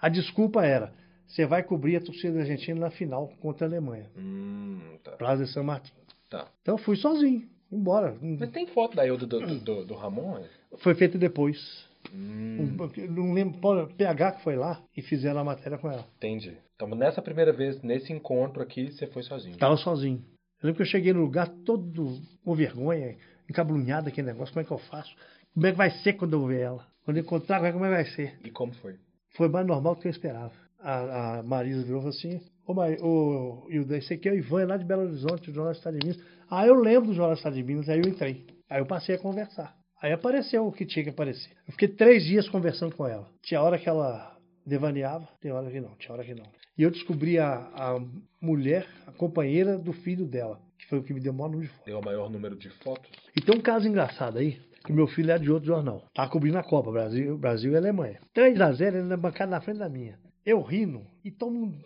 [0.00, 0.92] A desculpa era,
[1.26, 4.06] você vai cobrir a torcida da Argentina na final contra a Alemanha.
[4.16, 5.12] Hum, tá.
[5.12, 5.92] Plaza de São Martin.
[6.28, 6.46] tá.
[6.62, 8.16] Então fui sozinho, embora.
[8.20, 10.42] Mas tem foto da Hildo do, do, do, do Ramon?
[10.78, 11.84] Foi feito depois.
[12.12, 16.04] Hum, Um- não lembro, PH que foi lá e fizeram a matéria com ela.
[16.16, 16.56] entendi.
[16.74, 19.56] Então, nessa primeira vez, nesse encontro aqui, você foi sozinho.
[19.56, 20.22] Tava sozinho.
[20.62, 23.16] Eu lembro que eu cheguei no lugar todo com vergonha,
[23.50, 25.12] encabrunhado aquele negócio, como é que eu faço?
[25.52, 26.86] Como é que vai ser quando eu ver ela?
[27.04, 28.38] Quando eu encontrar, como é como é que vai ser?
[28.44, 28.94] E como foi?
[29.36, 30.52] Foi mais normal do que eu esperava.
[30.78, 32.90] A, a Marisa virou e falou assim, ô, Mar...
[33.00, 35.76] ô Hilda, esse aqui é o Ivan, é lá de Belo Horizonte, do Jornal do
[35.76, 36.22] Estado de Minas.
[36.48, 38.46] Ah, eu lembro do Jornal do Estado de Minas, aí eu entrei.
[38.70, 39.76] Aí eu passei a conversar.
[40.00, 41.50] Aí apareceu o que tinha que aparecer.
[41.66, 43.28] Eu fiquei três dias conversando com ela.
[43.42, 44.31] Tinha hora que ela
[44.66, 46.46] devaneava, tem hora que não, tinha hora que não.
[46.76, 48.00] E eu descobri a, a
[48.40, 51.66] mulher, a companheira do filho dela, que foi o que me deu o maior número
[51.66, 51.86] de fotos.
[51.86, 53.10] Deu o maior número de fotos?
[53.36, 56.02] E tem um caso engraçado aí, que meu filho é de outro jornal.
[56.14, 58.20] Tá cobrindo a Copa, Brasil, Brasil e Alemanha.
[58.32, 60.18] 3 a 0 ele na bancada na frente da minha.
[60.44, 61.78] Eu rindo, e todo mundo,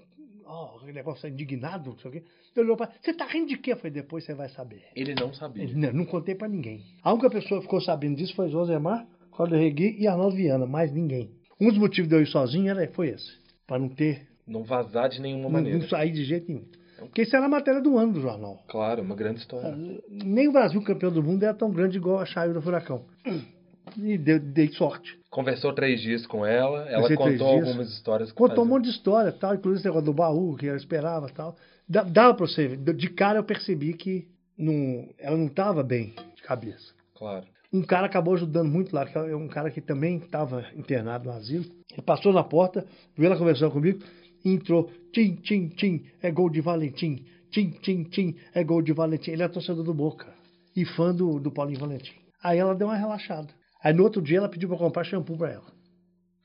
[0.46, 2.24] ó, aquele negócio indignado, não sei o quê.
[2.54, 3.72] Ele olhou pra você tá rindo de quê?
[3.72, 4.84] Eu falei, depois você vai saber.
[4.94, 5.64] Ele não sabia.
[5.64, 6.82] Ele, não, não contei pra ninguém.
[7.02, 10.90] A única pessoa que ficou sabendo disso foi Josemar, Cláudio Regui e Arnaldo Viana, mais
[10.90, 11.30] ninguém.
[11.60, 13.32] Um dos motivos de eu ir sozinho era, foi esse,
[13.66, 15.78] para não ter, Não vazar de nenhuma não, maneira.
[15.78, 16.64] não sair de jeito nenhum.
[16.98, 18.62] Porque isso era a matéria do ano do jornal.
[18.68, 19.76] Claro, uma grande história.
[20.08, 23.04] Nem o Brasil campeão do mundo era tão grande igual a Chaio do Furacão.
[23.96, 25.18] E deu, dei sorte.
[25.30, 28.32] Conversou três dias com ela, ela contou algumas histórias.
[28.32, 31.28] Contou um faziam- monte de história, tal, inclusive esse negócio do baú, que eu esperava
[31.28, 31.56] tal.
[31.88, 32.94] Dava pra você, ver.
[32.94, 34.26] de cara eu percebi que
[34.58, 36.94] não, ela não estava bem de cabeça.
[37.14, 37.44] Claro.
[37.72, 41.36] Um cara acabou ajudando muito lá, que é um cara que também estava internado no
[41.36, 41.64] asilo.
[41.92, 44.00] Ele passou na porta, viu ela conversando comigo,
[44.44, 49.32] entrou, tim, tim, tim, é gol de Valentim, tim, tim, tim, é gol de Valentim.
[49.32, 50.32] Ele é torcedor do Boca
[50.74, 52.14] e fã do, do Paulinho Valentim.
[52.42, 53.48] Aí ela deu uma relaxada.
[53.82, 55.76] Aí no outro dia ela pediu para comprar shampoo para ela.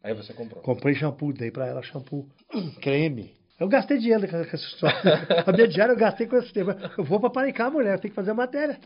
[0.03, 0.61] Aí você comprou.
[0.63, 2.27] Comprei shampoo, dei para ela shampoo,
[2.81, 3.33] creme.
[3.59, 4.97] Eu gastei dinheiro com essa história.
[5.45, 6.75] A minha diária eu gastei com esse tema.
[6.97, 8.79] Eu vou para Paricá, mulher, eu tenho que fazer a matéria.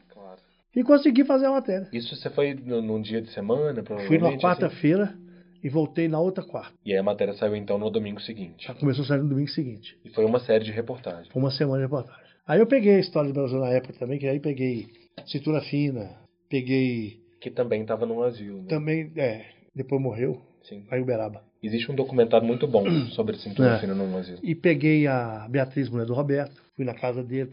[0.75, 1.87] E consegui fazer a matéria.
[1.93, 4.07] Isso você foi no- num dia de semana, provavelmente?
[4.07, 4.39] Fui numa assim?
[4.39, 5.15] quarta-feira
[5.63, 6.73] e voltei na outra quarta.
[6.85, 8.67] E aí a matéria saiu então no domingo seguinte.
[8.67, 9.97] Já começou a sair no domingo seguinte.
[10.03, 11.27] E foi uma série de reportagens.
[11.29, 12.21] Foi uma semana de reportagem.
[12.47, 14.87] Aí eu peguei a história do Brasil na época também, que aí peguei
[15.25, 16.11] cintura fina,
[16.49, 18.67] peguei Que também estava num asilo, né?
[18.67, 20.85] também, é, depois morreu, Sim.
[20.91, 21.43] aí Uberaba.
[21.63, 22.83] Existe um documentário muito bom
[23.15, 23.79] sobre cintura É.
[23.79, 24.39] fina num asilo.
[24.43, 27.49] E peguei a Beatriz, mulher do Roberto, fui na casa dele,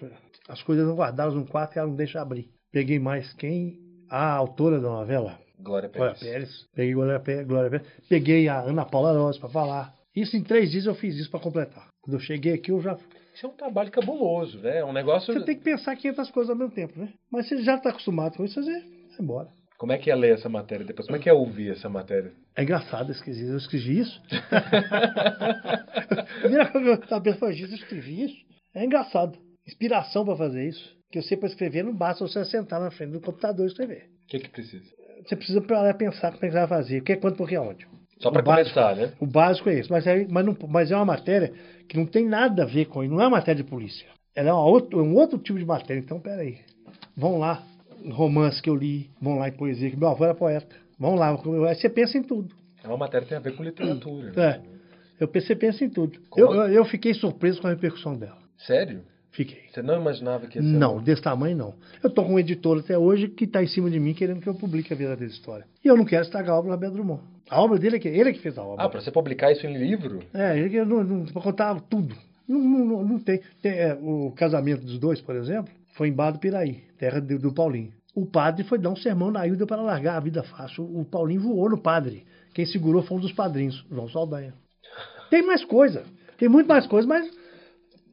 [0.48, 2.50] as coisas não guardadas num quarto e ela não deixa abrir.
[2.72, 3.78] Peguei mais quem?
[4.08, 6.20] A autora da novela, Glória Glória Pérez.
[6.20, 6.66] Pérez.
[6.74, 7.86] Peguei Glória Pérez, Glória Pérez.
[8.08, 9.94] Peguei a Ana Paula Rosa para falar.
[10.16, 11.88] Isso em três dias eu fiz isso para completar.
[12.00, 12.96] Quando eu cheguei aqui, eu já.
[13.34, 14.78] Isso é um trabalho cabuloso, né?
[14.78, 15.32] É um negócio.
[15.32, 17.12] Você tem que pensar 500 coisas ao mesmo tempo, né?
[17.30, 18.82] Mas você já está acostumado com isso, você vai
[19.20, 19.48] embora.
[19.78, 21.06] Como é que é ler essa matéria depois?
[21.06, 22.32] Como é que é ouvir essa matéria?
[22.56, 24.22] É engraçado, eu esqueci, eu escrevi isso.
[24.50, 28.36] a primeira coisa que eu estava pensando foi, "Jesus, eu escrevi isso.
[28.74, 29.38] É engraçado.
[29.66, 30.96] Inspiração para fazer isso.
[31.12, 34.08] Que eu sei para escrever não basta você sentar na frente do computador e escrever.
[34.24, 34.84] O que que precisa?
[35.24, 36.98] Você precisa parar pensar como é que você vai fazer.
[37.00, 37.86] O que é quanto, por que aonde.
[38.18, 39.12] Só para começar, né?
[39.20, 39.92] O básico é isso.
[39.92, 41.52] Mas é, mas, não, mas é uma matéria
[41.88, 43.12] que não tem nada a ver com isso.
[43.12, 44.06] Não é uma matéria de polícia.
[44.34, 46.00] Ela é outro, um outro tipo de matéria.
[46.00, 46.60] Então, peraí.
[47.16, 47.62] Vão lá
[48.10, 49.10] romance que eu li.
[49.20, 50.74] Vão lá em poesia, que meu avô era poeta.
[50.98, 51.30] Vão lá.
[51.68, 52.54] Aí você pensa em tudo.
[52.82, 54.32] É uma matéria que tem a ver com literatura.
[54.40, 54.60] É.
[55.20, 56.18] Eu pensei, pensa em tudo.
[56.30, 58.38] Como- Eu, eu, eu fiquei surpreso com a repercussão dela.
[58.56, 59.02] Sério?
[59.32, 59.62] Fiquei.
[59.72, 61.74] Você não imaginava que ia ser Não, um- desse tamanho não.
[62.02, 64.46] Eu tô com um editor até hoje que está em cima de mim querendo que
[64.48, 65.64] eu publique a verdadeira história.
[65.82, 67.22] E eu não quero estragar a obra do Roberto Drummond.
[67.50, 68.84] A obra dele é que ele é que fez a obra.
[68.84, 70.22] Ah, para você publicar isso em livro?
[70.34, 72.14] É, ele que não, não, pra contar tudo.
[72.46, 73.40] Não, não, não- tem.
[73.62, 77.38] tem, é, o casamento dos dois, por exemplo, foi em Bar do Piraí, terra do,
[77.38, 77.92] do Paulinho.
[78.14, 80.84] O padre foi dar um sermão na Ilha para largar a vida fácil.
[80.84, 82.24] O Paulinho voou no padre.
[82.52, 84.52] Quem segurou foi um dos padrinhos, João Saldanha.
[85.30, 86.02] Tem mais coisa.
[86.36, 87.30] Tem muito mais coisa, mas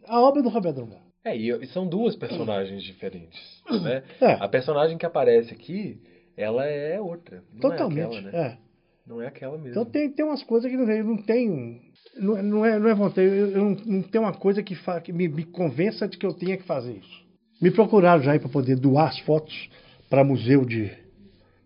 [0.07, 1.01] a obra do Roberto Drummond.
[1.23, 3.37] É, e são duas personagens diferentes,
[3.83, 4.03] né?
[4.21, 4.33] É.
[4.33, 5.99] A personagem que aparece aqui,
[6.37, 7.43] ela é outra.
[7.53, 7.99] Não Totalmente.
[7.99, 8.37] É aquela, né?
[8.37, 8.57] é.
[9.05, 9.69] Não é aquela mesmo.
[9.71, 11.81] Então tem, tem umas coisas que não, eu não tenho.
[12.17, 13.27] Não, é- não é, não é vontade.
[13.27, 16.25] Eu, eu não, não tenho uma coisa que, fa, que me, me convença de que
[16.25, 17.25] eu tenha que fazer isso.
[17.61, 19.69] Me procuraram já para poder doar as fotos
[20.09, 20.91] para museu de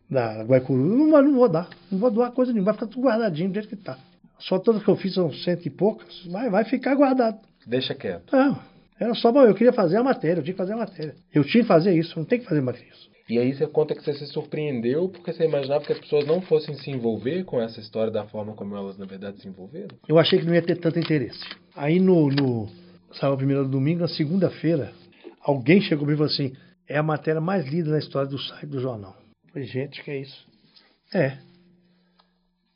[0.09, 0.81] da Guaicuru.
[0.83, 1.69] Não, não vou dar.
[1.91, 2.71] Não vou doar coisa nenhuma.
[2.71, 3.99] Vai ficar tudo guardadinho do jeito que está.
[4.39, 6.25] Só todas que eu fiz são cento e poucas.
[6.25, 7.39] Vai, vai ficar guardado.
[7.65, 8.35] Deixa quieto.
[8.35, 8.59] Não,
[9.03, 9.29] era só.
[9.45, 10.39] Eu queria fazer a matéria.
[10.39, 11.15] Eu tinha que fazer a matéria.
[11.33, 12.17] Eu tinha que fazer isso.
[12.17, 13.09] Não tem que fazer mais que isso.
[13.29, 16.41] E aí você conta que você se surpreendeu porque você imaginava que as pessoas não
[16.41, 19.95] fossem se envolver com essa história da forma como elas, na verdade, se envolveram?
[20.07, 21.39] Eu achei que não ia ter tanto interesse.
[21.75, 22.69] Aí no, no
[23.13, 24.91] saiu a primeira domingo, na segunda-feira,
[25.41, 26.53] alguém chegou e falou assim:
[26.87, 29.15] é a matéria mais lida na história do site do jornal.
[29.47, 30.45] Eu falei, gente, que é isso?
[31.13, 31.37] É.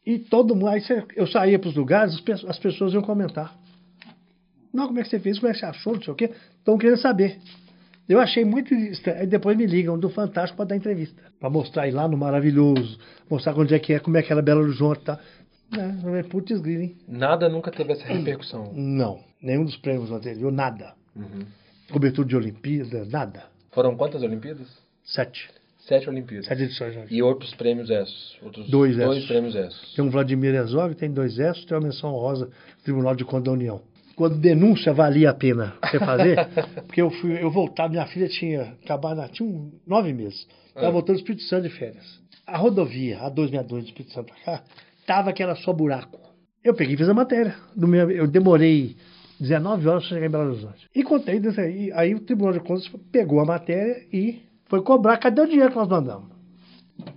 [0.06, 3.54] E todo mundo, aí você- eu saía para os lugares, as pessoas iam comentar.
[4.74, 5.40] Não, como é que você fez?
[5.40, 5.94] Como é que você achou?
[5.94, 6.32] Não sei o quê.
[6.60, 7.40] Estão querendo saber.
[8.08, 9.20] Eu achei muito estranho.
[9.20, 11.22] Aí depois me ligam do Fantástico para dar entrevista.
[11.40, 12.98] Para mostrar aí lá no Maravilhoso,
[13.30, 15.20] mostrar onde é que é, como é que era Belo Horizonte e tal.
[16.16, 16.96] É, putz, grilo, hein?
[17.08, 18.72] Nada nunca teve essa repercussão.
[18.74, 20.94] Não, nenhum dos prêmios anteriores, nada.
[21.14, 21.46] Uhum.
[21.92, 23.44] Cobertura de Olimpíada, nada.
[23.72, 24.68] Foram quantas Olimpíadas?
[25.04, 25.50] Sete.
[25.80, 26.48] Sete Olimpíadas.
[26.48, 27.06] Sete edições já.
[27.10, 28.38] E outros prêmios esses?
[28.42, 29.94] Outros Dois dois prêmios esses.
[29.94, 32.52] Tem um Vladimir Herzog, tem dois S, tem uma menção do
[32.84, 33.82] Tribunal de Conta da União.
[34.18, 36.36] Quando denúncia valia a pena você fazer,
[36.88, 40.48] porque eu fui, eu voltava, minha filha tinha acabado, tinha um, nove meses.
[40.70, 40.92] Estava Ah.
[40.92, 42.20] voltando do Espírito Santo de férias.
[42.48, 44.64] A rodovia, a 262 do Espírito Santo pra cá,
[45.06, 46.20] tava que era só buraco.
[46.64, 47.56] Eu peguei e fiz a matéria.
[47.76, 48.96] Do meu, eu demorei
[49.40, 50.90] 19 horas para chegar em Belo Horizonte.
[50.96, 51.92] E contei disso aí.
[51.94, 55.18] Aí o Tribunal de Contas pegou a matéria e foi cobrar.
[55.18, 56.30] Cadê o dinheiro que nós mandamos?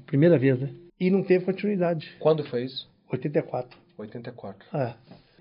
[0.06, 0.68] Primeira vez, né?
[1.00, 2.10] E não teve continuidade.
[2.20, 2.86] Quando foi isso?
[3.10, 3.78] 84.
[3.96, 4.66] 84.
[4.76, 4.92] É.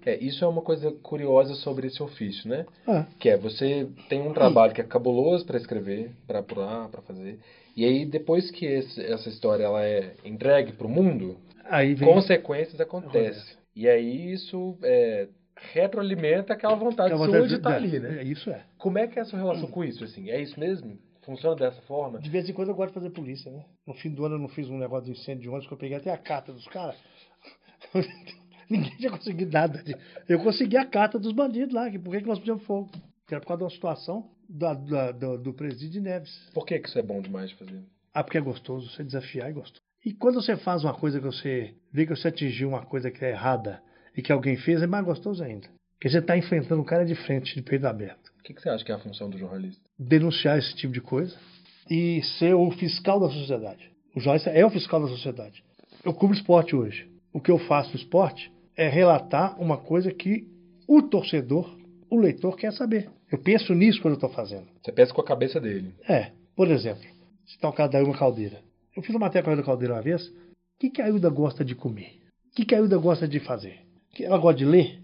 [0.06, 2.66] É, isso é uma coisa curiosa sobre esse ofício, né?
[2.88, 3.06] É.
[3.20, 7.38] Que é, você tem um trabalho que é cabuloso para escrever, para apurar, para fazer.
[7.76, 12.08] E aí, depois que esse- essa história ela é entregue para o mundo, Aí vem.
[12.08, 13.58] consequências acontecem.
[13.76, 15.28] E aí isso é,
[15.74, 18.18] retroalimenta aquela vontade É uma sua vontade de estar é, ali, né?
[18.20, 18.64] é, Isso é.
[18.78, 20.04] Como é que é a sua relação com isso?
[20.04, 20.30] Assim?
[20.30, 20.98] É isso mesmo?
[21.22, 22.20] Funciona dessa forma?
[22.20, 23.64] De vez em quando eu gosto de fazer polícia, né?
[23.86, 25.78] No fim do ano eu não fiz um negócio de incêndio de ônibus que eu
[25.78, 26.96] peguei até a carta dos caras.
[28.72, 29.84] Ninguém tinha conseguido nada.
[30.28, 32.90] Eu consegui a carta dos bandidos lá, que por que que nós fizemos fogo?
[33.28, 36.32] Que era por causa de uma situação da- da- do, do presídio de Neves.
[36.54, 37.80] Por que, que isso é bom demais de fazer?
[38.14, 39.82] Ah, porque é gostoso, você desafiar é gostoso.
[40.06, 43.24] E quando você faz uma coisa que você vê que você atingiu uma coisa que
[43.26, 43.82] é errada
[44.16, 45.68] e que alguém fez, é mais gostoso ainda.
[45.96, 48.30] Porque você está enfrentando o cara de frente, de peito aberto.
[48.40, 49.82] O que, que você acha que é a função do jornalista?
[50.00, 51.36] denunciar esse tipo de coisa
[51.90, 53.92] e ser o fiscal da sociedade.
[54.16, 55.62] O jornalista é o fiscal da sociedade.
[56.06, 57.08] Eu cubro esporte hoje.
[57.34, 58.50] O que eu faço no esporte
[58.80, 60.48] é relatar uma coisa que
[60.88, 61.78] o torcedor,
[62.10, 63.10] o leitor quer saber.
[63.32, 64.68] Eu penso nisso quando eu estou fazendo.
[64.82, 65.94] Você pensa com a cabeça dele.
[66.08, 67.04] É, por exemplo,
[67.46, 68.60] citar o caso da Ilma Caldeira.
[68.96, 70.26] Eu fiz uma matéria com a Ilma Caldeira uma vez.
[70.28, 70.34] O
[70.80, 72.18] que, que a Ilda gosta de comer?
[72.52, 73.80] O que, que a Ilda gosta de fazer?
[74.16, 75.00] Que ela gosta de ler?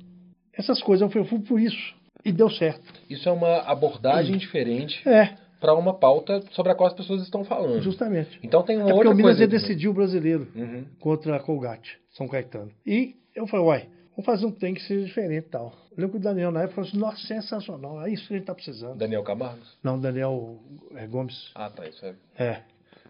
[0.53, 1.93] Essas coisas eu fui, por isso.
[2.23, 2.81] E deu certo.
[3.09, 7.43] Isso é uma abordagem diferente É, para uma pauta sobre a qual as pessoas estão
[7.43, 7.81] falando.
[7.81, 8.39] justamente.
[8.41, 9.43] Então tem uma É porque outra o Minas coisa.
[9.43, 9.59] ia também.
[9.61, 10.85] decidir o brasileiro Uhum.
[10.99, 12.71] contra a Colgate, São Caetano.
[12.85, 15.73] E eu falei, uai, vamos fazer um trem que seja diferente e tal.
[15.91, 18.37] Eu lembro que o Daniel na época falou assim, nossa, sensacional, é isso que a
[18.37, 18.97] gente tá precisando.
[18.97, 19.59] Daniel Camargo?
[19.83, 20.59] Não, Daniel
[20.95, 21.51] é, Gomes.
[21.53, 22.15] Ah, tá, isso é.
[22.37, 22.63] É.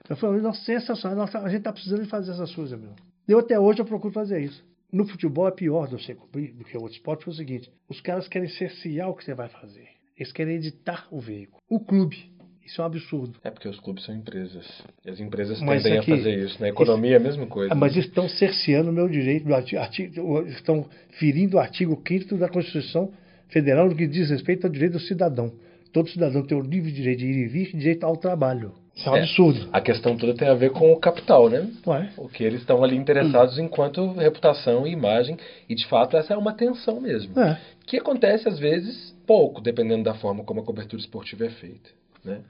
[0.09, 2.93] Eu falei, nossa, sensacional, nossa, a gente tá precisando de fazer essas coisas, meu.
[3.27, 4.63] Eu até hoje eu procuro fazer isso.
[4.91, 7.99] No futebol é pior do, você do que o outro esporte, foi o seguinte: os
[8.01, 9.89] caras querem cercear o que você vai fazer.
[10.17, 11.61] Eles querem editar o veículo.
[11.67, 12.31] O clube.
[12.65, 13.35] Isso é um absurdo.
[13.43, 14.65] É porque os clubes são empresas.
[15.05, 16.59] E as empresas Mas tendem aqui- a fazer isso.
[16.59, 17.71] Na economia é a mesma coisa.
[17.71, 22.35] Ah, Mas estão cerceando o meu direito, do arti- artigo- estão ferindo o artigo 5
[22.37, 23.11] da Constituição
[23.49, 25.51] Federal no que diz respeito ao direito do cidadão.
[25.93, 28.73] Todo cidadão tem o livre direito de ir e vir e direito ao trabalho.
[28.95, 29.19] Isso é um É.
[29.21, 29.69] absurdo.
[29.71, 31.69] A questão toda tem a ver com o capital, né?
[31.85, 35.37] Ué, O que eles estão ali interessados enquanto reputação e imagem.
[35.69, 37.39] E de fato essa é uma tensão mesmo.
[37.39, 37.59] é.
[37.85, 41.89] Que acontece às vezes pouco, dependendo da forma como a cobertura esportiva é feita.
[42.25, 42.41] Né?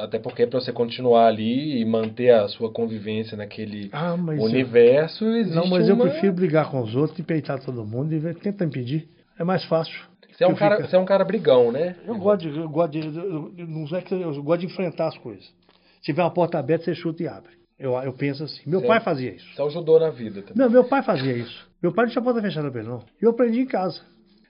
[0.00, 4.44] Até porque para você continuar ali e manter a sua convivência naquele Ah, mas eu-
[4.44, 6.08] universo, existe Não, mas eu uma...
[6.08, 9.08] prefiro brigar com os outros e peitar todo mundo e ver- tentar impedir.
[9.38, 9.94] É mais fácil.
[10.32, 11.94] Você é, um Eu cara, você é um cara brigão, né?
[12.04, 14.66] Eu gosto de, eu gosto de, eu, eu- não é que eu, eu gosto de
[14.66, 15.44] enfrentar as coisas.
[15.44, 17.52] Se tiver uma porta aberta, você chuta e abre.
[17.78, 18.62] Eu, eu penso assim.
[18.66, 18.88] Meu Certo.
[18.88, 19.46] pai fazia isso.
[19.54, 20.56] Você ajudou na vida também.
[20.56, 21.68] Não, meu pai fazia isso.
[21.82, 23.02] Meu pai não tinha porta fechada pra ele, não.
[23.20, 24.00] Eu aprendi em casa.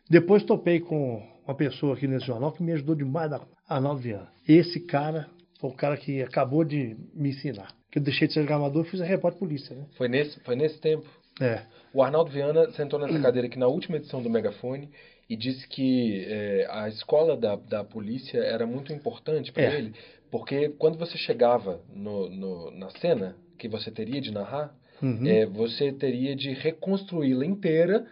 [0.09, 3.31] Depois topei com uma pessoa aqui nesse jornal que me ajudou demais,
[3.69, 4.29] Arnaldo Viana.
[4.49, 5.29] Esse cara
[5.61, 7.75] foi o cara que acabou de me ensinar.
[7.91, 9.85] Que eu deixei de ser gramador e fiz a repórter polícia, né?
[9.97, 11.07] Foi, nesse, foi nesse tempo.
[11.41, 11.63] É.
[11.93, 14.89] O Arnaldo Viana sentou nessa cadeira aqui na última edição do Megafone
[15.29, 19.79] e disse que é, a escola da, da polícia era muito importante para É.
[19.79, 19.95] ele,
[20.31, 25.27] porque quando você chegava no, no- na cena que você teria de narrar, Uhum.
[25.27, 28.07] é, você teria de reconstruí-la inteira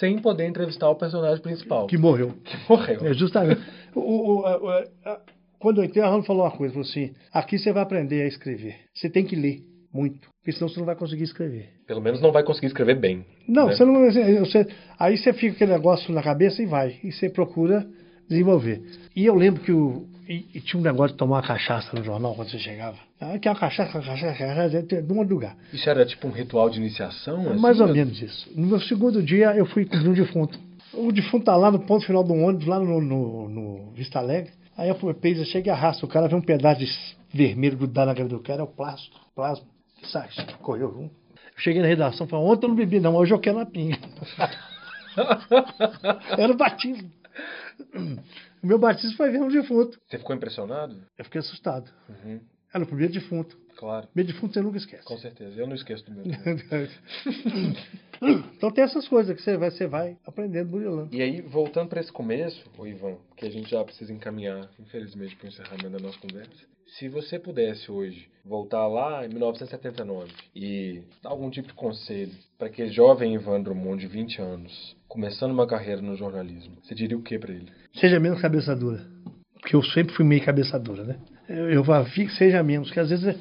[0.00, 2.32] sem poder entrevistar o personagem principal, Que morreu.
[2.44, 3.06] que morreu.
[3.06, 3.60] É, justamente.
[3.94, 5.20] O, o- a- a-
[5.58, 8.26] quando eu entrei, a Arnaldo falou uma coisa, falou assim, aqui você vai aprender a
[8.26, 8.76] escrever.
[8.94, 9.62] Você tem que ler
[9.94, 11.68] muito, porque senão você não vai conseguir escrever.
[11.86, 13.24] Pelo menos não vai conseguir escrever bem.
[13.46, 13.74] Não, né?
[13.76, 14.00] você não.
[14.44, 14.66] Você,
[14.98, 16.98] aí você fica aquele negócio na cabeça e vai.
[17.04, 17.86] E você procura
[18.28, 18.82] desenvolver.
[19.14, 20.06] E eu lembro que o.
[20.32, 22.96] E, e tinha um negócio de tomar uma cachaça no jornal quando você chegava.
[23.20, 25.54] Ah, que é uma cachaça, uma cachaça, uma cachaça, de um lugar.
[25.70, 27.50] Isso era tipo um ritual de iniciação?
[27.50, 27.60] assim?
[27.60, 28.50] Mais ou menos isso.
[28.56, 30.58] No meu segundo dia, eu fui cobrir um defunto.
[30.94, 34.52] O defunto tá lá no ponto final do ônibus, lá no, no, no Vista Alegre.
[34.74, 36.06] Aí a peisa chega e arrasta.
[36.06, 36.88] O cara vê um pedaço de
[37.30, 39.66] vermelho grudado na cara do cara, é o plástico, plasma.
[40.04, 40.28] Sai,
[40.62, 40.88] correu.
[40.96, 41.02] um.
[41.04, 43.66] Eu cheguei na redação e falei, ontem eu não bebi não, hoje eu quero na
[43.66, 43.98] pinga.
[46.38, 47.10] Era o batismo.
[48.62, 49.98] O meu batismo foi ver um defunto.
[50.08, 50.96] Você ficou impressionado?
[51.18, 51.90] Eu fiquei assustado.
[52.08, 52.40] Uhum,
[52.74, 53.56] Era o primeiro defunto.
[53.76, 55.04] claro, Primeiro defunto você nunca esquece.
[55.04, 55.58] com certeza.
[55.60, 56.24] Eu não esqueço do meu.
[58.56, 61.14] então tem essas coisas que você vai, você vai aprendendo burilando.
[61.14, 65.46] E aí, voltando para esse começo, Ivan, que a gente já precisa encaminhar, infelizmente, para
[65.46, 66.71] o encerramento da nossa conversa.
[66.98, 72.66] Se você pudesse hoje voltar lá em 1979 e dar algum tipo de conselho para
[72.66, 77.22] aquele jovem Ivan Drummond de 20 anos, começando uma carreira no jornalismo, você diria o
[77.22, 77.68] que para ele?
[77.94, 79.00] Seja menos cabeça dura.
[79.60, 81.16] Porque eu sempre fui meio cabeça dura, né?
[81.48, 83.36] Eu, eu vi que seja menos, que às vezes é-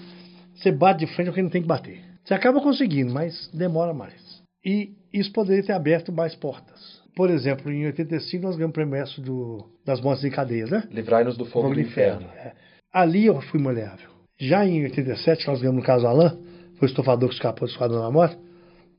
[0.55, 2.01] você bate de frente com quem não tem que bater.
[2.23, 4.41] Você acaba conseguindo, mas demora mais.
[4.63, 7.01] E isso poderia ter aberto mais portas.
[7.15, 10.87] Por exemplo, em 85 nós ganhamos o prêmio do, das mortes em cadeia, né?
[10.89, 12.27] Livrai-nos do fogo, do do inferno.
[12.35, 12.53] É.
[12.91, 14.09] Ali eu fui maleável.
[14.37, 16.29] Já em 87, nós ganhamos no caso Alain,
[16.77, 18.37] foi o estofador que escapou do Esquadrão da Morte,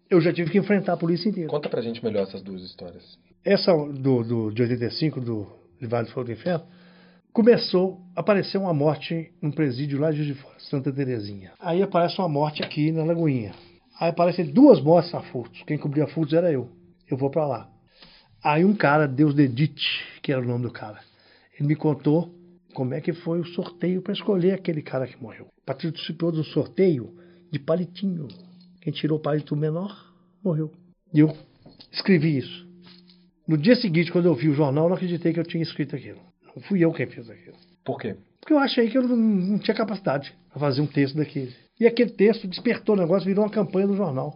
[0.08, 1.48] eu já tive que enfrentar a polícia inteira.
[1.48, 3.18] Conta pra gente melhor essas duas histórias.
[3.44, 5.48] Essa do, do, de 85, do
[5.80, 6.64] Vale do Fogo do Inferno,
[7.32, 11.52] começou a aparecer uma morte num presídio lá de Juiz de Fora, Santa Terezinha.
[11.58, 13.52] Aí aparece uma morte aqui na Lagoinha.
[13.98, 15.62] Aí aparecem duas mortes a furtos.
[15.66, 16.68] Quem cobria furtos era eu.
[17.10, 17.68] Eu vou pra lá.
[18.44, 20.98] Aí um cara, Deus Dedite, que era o nome do cara,
[21.58, 22.32] ele me contou
[22.72, 25.46] como é que foi o sorteio para escolher aquele cara que morreu.
[25.64, 27.14] Participou do sorteio
[27.50, 28.28] de palitinho.
[28.80, 30.70] Quem tirou o palito menor, morreu.
[31.12, 31.36] E eu
[31.92, 32.66] escrevi isso.
[33.46, 35.94] No dia seguinte, quando eu vi o jornal, eu não acreditei que eu tinha escrito
[35.96, 36.20] aquilo.
[36.54, 37.56] Não fui eu quem fez aquilo.
[37.84, 38.16] Por quê?
[38.40, 41.54] Porque eu achei que eu não, não tinha capacidade para fazer um texto daquele.
[41.78, 44.34] E aquele texto despertou o negócio, virou uma campanha do jornal.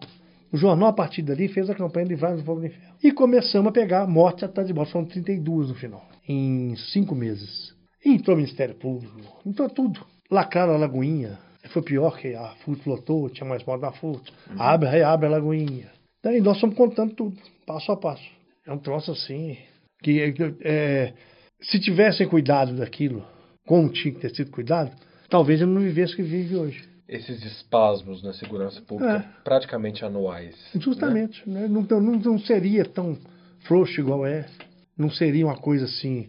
[0.52, 2.94] O jornal, a partir dali, fez a campanha de Livrar do Fogo do Inferno.
[3.02, 4.92] E começamos a pegar morte atrás de morte.
[4.92, 7.75] Foram 32 no final, em cinco meses.
[8.06, 10.00] Entrou o Ministério Público, entrou tudo.
[10.30, 11.38] Lacraram a Lagoinha.
[11.70, 14.32] Foi pior que a FUT lotou, tinha mais morte da FUT.
[14.56, 15.90] Abre, reabre a Lagoinha.
[16.22, 18.24] Daí nós estamos contando tudo, passo a passo.
[18.64, 19.58] É um troço assim,
[20.02, 21.12] que é,
[21.60, 23.24] se tivessem cuidado daquilo,
[23.66, 24.92] como tinha que ter sido cuidado,
[25.28, 26.88] talvez eu não vivesse o que vive hoje.
[27.08, 30.54] Esses espasmos na segurança pública praticamente anuais.
[30.74, 30.80] né?
[30.80, 31.48] Justamente.
[31.48, 31.66] né?
[31.68, 33.18] Não, não, não seria tão
[33.60, 34.46] frouxo igual é.
[34.96, 36.28] Não seria uma coisa assim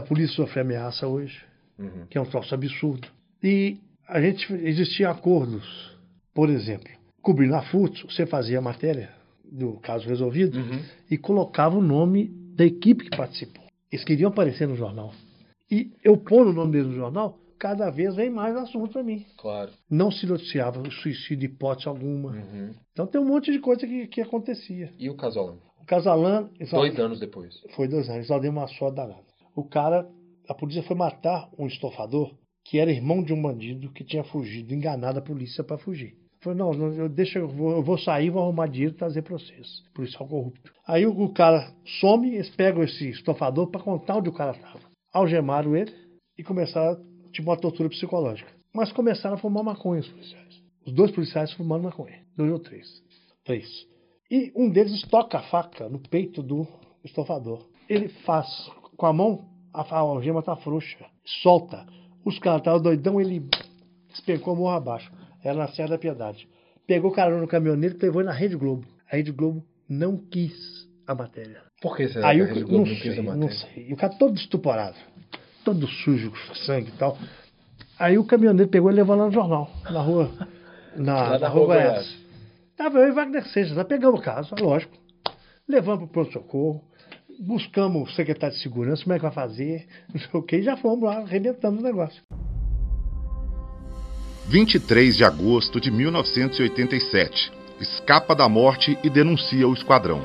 [0.00, 1.42] da polícia sofrer ameaça hoje,
[1.78, 2.06] Uhum.
[2.08, 3.08] que é um troço absurdo.
[3.42, 3.78] E
[4.08, 5.96] a gente existiam acordos,
[6.34, 6.88] por exemplo,
[7.22, 9.10] cobrindo a FUTS, você fazia a matéria
[9.50, 10.80] do caso resolvido Uhum.
[11.10, 13.64] e colocava o nome da equipe que participou.
[13.90, 15.12] Eles queriam aparecer no jornal.
[15.70, 19.24] E eu pôr o nome deles no jornal cada vez vem mais assunto para mim.
[19.36, 19.70] Claro.
[19.90, 22.30] Não se noticiava suicídio, hipótese alguma.
[22.32, 22.70] Uhum.
[22.92, 24.92] Então tem um monte de coisa que, que acontecia.
[24.98, 25.58] E o casalão?
[25.80, 26.50] O Casalan.
[26.70, 27.54] Dois anos depois.
[27.74, 29.27] Foi dois anos, só deu uma sorte danada.
[29.58, 30.08] O cara,
[30.48, 32.32] a polícia foi matar um estofador
[32.64, 36.14] que era irmão de um bandido que tinha fugido, enganado a polícia para fugir.
[36.40, 39.36] Falou, não, eu, deixa, eu vou, eu vou sair, vou arrumar dinheiro e trazer para
[39.36, 39.82] vocês.
[39.92, 40.72] Policial corrupto.
[40.86, 44.78] Aí o, o cara some, eles pegam esse estofador para contar onde o cara estava.
[45.12, 45.92] Algemaram ele
[46.38, 48.52] e começaram, tipo, uma tortura psicológica.
[48.72, 50.62] Mas começaram a fumar maconha os policiais.
[50.86, 52.22] Os dois policiais fumando maconha.
[52.36, 52.86] Dois ou três.
[53.44, 53.66] Três.
[54.30, 56.64] E um deles estoca a faca no peito do
[57.02, 57.66] estofador.
[57.88, 58.46] Ele faz
[58.98, 60.98] com a mão, a, a algema tá frouxa.
[61.42, 61.86] Solta.
[62.24, 63.48] Os caras estavam doidão, ele
[64.10, 65.10] despencou a morro abaixo.
[65.42, 66.46] Era na Serra da Piedade.
[66.86, 68.84] Pegou o cara no caminhoneiro e levou na Rede Globo.
[69.10, 70.52] A Rede Globo não quis
[71.06, 71.62] a matéria.
[71.80, 73.54] Por que será Aí que o a Rede Globo não, não quis a não matéria?
[73.72, 73.88] sei.
[73.88, 74.96] E o cara todo estuporado,
[75.64, 77.16] todo sujo, com sangue e tal.
[77.98, 80.30] Aí o caminhoneiro pegou e levou lá no jornal, na rua,
[80.96, 81.88] na, Lá na na Rua rua Goiás.
[81.92, 82.28] Goiás.
[82.76, 84.96] Tava eu e Wagner Seixas, lá pegamos o caso, lógico.
[85.68, 86.82] Levamos para o pronto-socorro,
[87.38, 90.62] buscamos o secretário de segurança, como é que vai fazer, não sei o que, e
[90.62, 92.22] já fomos lá, arrebentando o negócio.
[94.48, 97.52] 23 de agosto de 1987.
[97.80, 100.24] Escapa da morte e denuncia o esquadrão.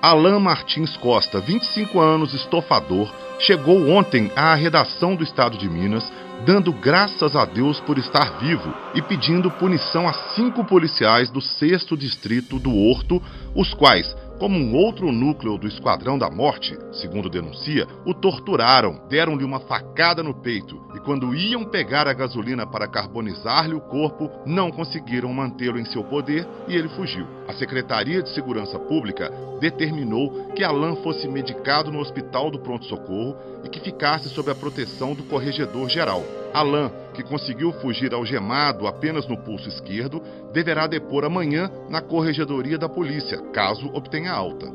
[0.00, 6.10] Alain Martins Costa, 25 anos, estofador, chegou ontem à redação do Estado de Minas,
[6.46, 11.84] dando graças a Deus por estar vivo e pedindo punição a cinco policiais do 6
[11.98, 13.22] Distrito do Horto,
[13.54, 19.44] os quais, como um outro núcleo do Esquadrão da Morte, segundo denuncia, o torturaram, deram-lhe
[19.44, 24.70] uma facada no peito e, quando iam pegar a gasolina para carbonizar-lhe o corpo, não
[24.70, 27.26] conseguiram mantê-lo em seu poder e ele fugiu.
[27.48, 33.36] A Secretaria de Segurança Pública determinou que Alain fosse medicado no Hospital do Pronto Socorro
[33.64, 36.22] e que ficasse sob a proteção do Corregedor Geral.
[36.54, 42.88] Alain, que conseguiu fugir algemado apenas no pulso esquerdo, deverá depor amanhã na Corregedoria da
[42.88, 44.66] Polícia, caso obtenha alta.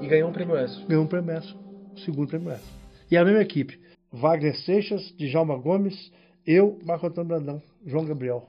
[0.00, 0.82] E ganhou um prêmio S.
[0.86, 1.54] Ganhou um prêmio S,
[1.94, 2.64] o segundo prêmio S.
[3.10, 3.78] E a mesma equipe,
[4.10, 6.10] Wagner Seixas, Djalma Gomes,
[6.46, 8.48] eu, Marco Antônio Brandão, João Gabriel.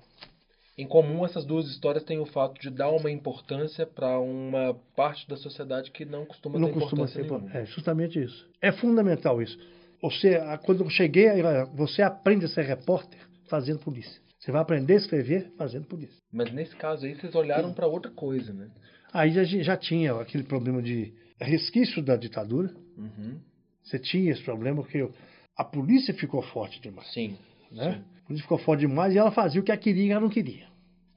[0.78, 5.28] Em comum, essas duas histórias têm o fato de dar uma importância para uma parte
[5.28, 7.30] da sociedade que não costuma não ter costuma importância ser.
[7.30, 7.58] nenhuma.
[7.58, 8.50] É justamente isso.
[8.62, 9.60] É fundamental isso.
[10.02, 11.28] Você, quando eu cheguei,
[11.76, 13.20] você aprende a ser repórter
[13.50, 14.22] fazendo polícia.
[14.40, 16.16] Você vai aprender a escrever fazendo polícia.
[16.32, 18.70] Mas nesse caso aí, vocês olharam para outra coisa, né?
[19.12, 22.74] Aí já, já tinha aquele problema de resquício da ditadura.
[22.98, 23.40] Uhum.
[23.84, 25.10] Você tinha esse problema porque
[25.58, 27.12] a polícia ficou forte demais.
[27.12, 27.38] Sim.
[27.72, 28.04] Né?
[28.24, 30.30] A polícia ficou forte demais e ela fazia o que ela queria e ela não
[30.30, 30.68] queria.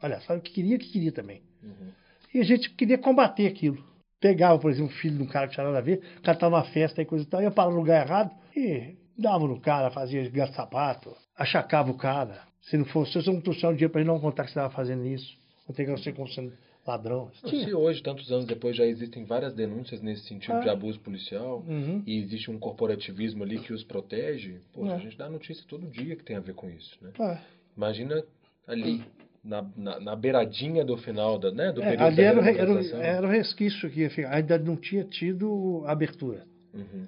[0.03, 1.43] Olha, sabe o que queria, o que queria também.
[1.62, 1.93] Uhum.
[2.35, 3.85] E a gente queria combater aquilo.
[4.23, 6.37] Pegava, por exemplo, o filho de um cara que tinha nada a ver, o cara
[6.37, 9.61] estava numa festa e coisa e tal, ia parar no lugar errado e dava no
[9.61, 12.41] cara, fazia gato sapato, achacava o cara.
[12.62, 14.59] Se não fosse, se você não trouxer um dinheiro para ele não contar que você
[14.61, 15.37] estava fazendo isso,
[15.68, 16.53] não tem que você como sendo
[16.87, 17.31] ladrão.
[17.45, 17.64] Tinha.
[17.66, 20.61] Se hoje, tantos anos depois, já existem várias denúncias nesse sentido Ah.
[20.61, 22.03] de abuso policial Uhum.
[22.07, 24.95] e existe um corporativismo ali que os protege, poxa, É.
[24.95, 27.11] a gente dá notícia todo dia que tem a ver com isso, né?
[27.20, 27.39] É.
[27.77, 28.23] Imagina
[28.68, 29.03] ali,
[29.45, 32.97] na, na, na beiradinha do final da, né, do É, período ali da era, era,
[32.99, 36.45] era o resquício que ainda não tinha tido abertura.
[36.72, 37.07] Uhum.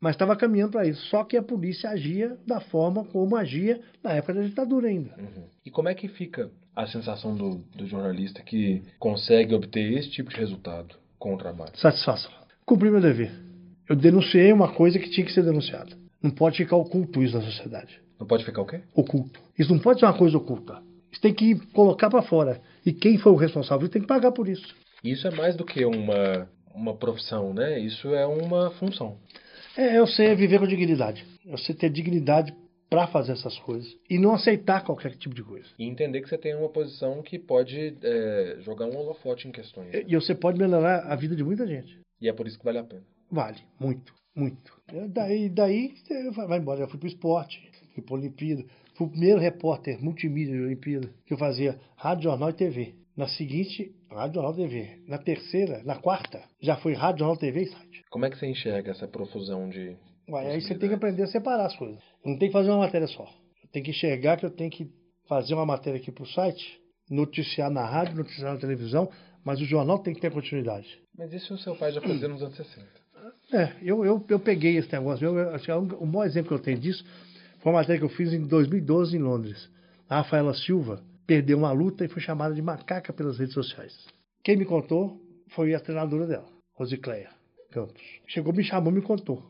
[0.00, 1.04] Mas estava caminhando para isso.
[1.08, 5.14] Só que a polícia agia da forma como agia na época da ditadura ainda.
[5.18, 5.44] Uhum.
[5.64, 10.30] E como é que fica a sensação do, do jornalista que consegue obter esse tipo
[10.30, 11.72] de resultado com o trabalho?
[11.76, 12.32] Satisfação.
[12.64, 13.30] Cumpri meu dever.
[13.88, 15.94] Eu denunciei uma coisa que tinha que ser denunciada.
[16.22, 18.00] Não pode ficar oculto isso na sociedade.
[18.18, 18.80] Não pode ficar o quê?
[18.94, 19.40] Oculto.
[19.58, 20.80] Isso não pode ser uma coisa oculta.
[21.10, 22.60] Isso tem que colocar para fora.
[22.84, 24.74] E quem foi o responsável tem que pagar por isso.
[25.02, 27.78] Isso é mais do que uma, uma profissão, né?
[27.78, 29.16] Isso é uma função.
[29.76, 31.24] É, eu sei viver com dignidade.
[31.46, 32.54] Eu sei ter dignidade
[32.88, 33.88] para fazer essas coisas.
[34.10, 35.68] E não aceitar qualquer tipo de coisa.
[35.78, 39.92] E entender que você tem uma posição que pode é, jogar um holofote em questões.
[39.92, 40.04] né?
[40.06, 41.98] E você pode melhorar a vida de muita gente.
[42.20, 43.02] E é por isso que vale a pena.
[43.30, 44.72] Vale, muito, muito.
[44.92, 46.80] Eu, Daí, daí você vai embora.
[46.80, 47.62] Eu fui para o esporte,
[47.94, 48.64] fui a Olimpíada.
[49.00, 52.94] O primeiro repórter multimídia da Olimpíada que eu fazia rádio, jornal e TV.
[53.16, 54.98] Na seguinte, rádio, jornal e TV.
[55.08, 58.04] Na terceira, na quarta, já foi rádio, jornal, TV e site.
[58.10, 59.96] Como é que você enxerga essa profusão de.
[60.28, 61.98] Ué, aí você tem que aprender a separar as coisas.
[62.22, 63.26] Não tem que fazer uma matéria só.
[63.72, 64.86] Tem que enxergar que eu tenho que
[65.26, 66.78] fazer uma matéria aqui para o site,
[67.08, 69.08] noticiar na rádio, noticiar na televisão,
[69.42, 71.00] mas o jornal tem que ter continuidade.
[71.16, 72.86] Mas isso o seu pai já fazia nos anos 60.
[73.52, 75.26] É, eu, eu, eu peguei esse negócio.
[75.26, 77.02] Eu, eu, o maior exemplo que eu tenho disso
[77.60, 79.70] foi uma matéria que eu fiz em 2012 em Londres.
[80.08, 83.94] A Rafaela Silva perdeu uma luta e foi chamada de macaca pelas redes sociais.
[84.42, 87.30] Quem me contou foi a treinadora dela, Rosicléia
[87.70, 88.02] Campos.
[88.26, 89.44] Chegou, me chamou, me contou.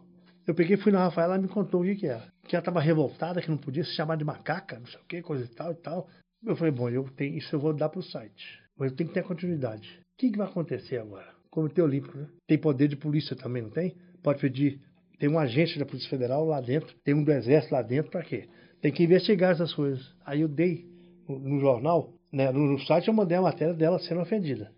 [0.46, 2.26] Eu peguei, fui na Rafaela, ela me contou o que que era.
[2.46, 5.22] Que ela estava revoltada, que não podia se chamar de macaca, não sei o que,
[5.22, 6.08] coisa e tal e tal.
[6.44, 8.60] Eu falei, bom, eu tenho, isso eu vou dar para o site.
[8.76, 10.00] Mas eu tenho que ter continuidade.
[10.00, 11.28] O que, que vai acontecer agora?
[11.50, 12.26] Comitê Olímpico, né?
[12.46, 13.94] Tem poder de polícia também, não tem?
[14.22, 14.80] Pode pedir.
[15.20, 18.22] Tem um agente da Polícia Federal lá dentro, tem um do Exército lá dentro, para
[18.22, 18.48] quê?
[18.80, 20.02] Tem que investigar essas coisas.
[20.24, 20.86] Aí eu dei
[21.28, 24.72] no, no jornal, né, no, no, site eu mandei a matéria dela sendo ofendida.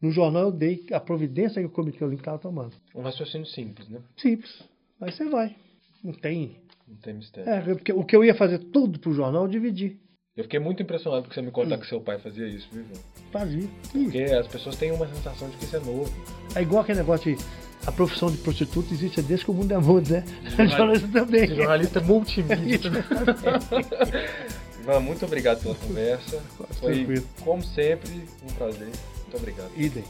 [0.00, 2.76] No jornal eu dei a providência que o Comitê Olímpico estava tomando.
[2.94, 4.00] Um raciocínio simples, né?
[4.16, 4.62] Simples.
[5.00, 5.56] Aí você vai.
[6.02, 6.58] Não tem.
[6.86, 7.50] Não tem mistério.
[7.50, 9.98] É, porque o que eu ia fazer tudo pro jornal, eu dividi.
[10.36, 13.02] Eu fiquei muito impressionado porque você me contar que seu pai fazia isso, viu, João?
[13.32, 13.68] Fazia.
[13.90, 16.10] Porque as pessoas têm uma sensação de que isso é novo.
[16.56, 17.42] É igual aquele negócio de
[17.86, 20.24] a profissão de prostituta existe desde que o mundo é mundo, né?
[20.68, 21.54] Jornalista também.
[21.54, 22.90] Jornalista multimídia.
[24.82, 26.40] Ivan, muito obrigado pela conversa.
[26.80, 27.28] Foi, Tranquilo.
[27.44, 28.88] como sempre, um prazer.
[28.88, 29.70] Muito obrigado.
[29.76, 30.04] Idem.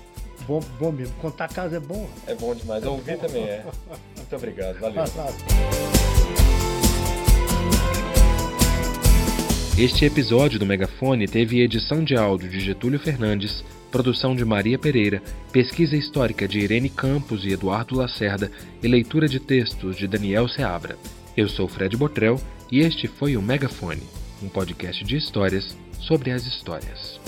[0.47, 1.15] Bom, bom mesmo.
[1.17, 2.09] Contar casa é bom.
[2.27, 2.85] É bom demais.
[2.85, 3.65] Ouvir também é.
[4.17, 4.79] Muito obrigado.
[4.81, 5.05] Valeu.
[9.79, 15.23] Este episódio do Megafone teve edição de áudio de Getúlio Fernandes, produção de Maria Pereira,
[15.51, 18.53] pesquisa histórica de Irene Campos e Eduardo Lacerda
[18.83, 20.99] e leitura de textos de Daniel Seabra.
[21.35, 22.39] Eu sou Fred Botrel
[22.71, 24.03] e este foi o Megafone,
[24.43, 27.19] um podcast de histórias sobre as histórias.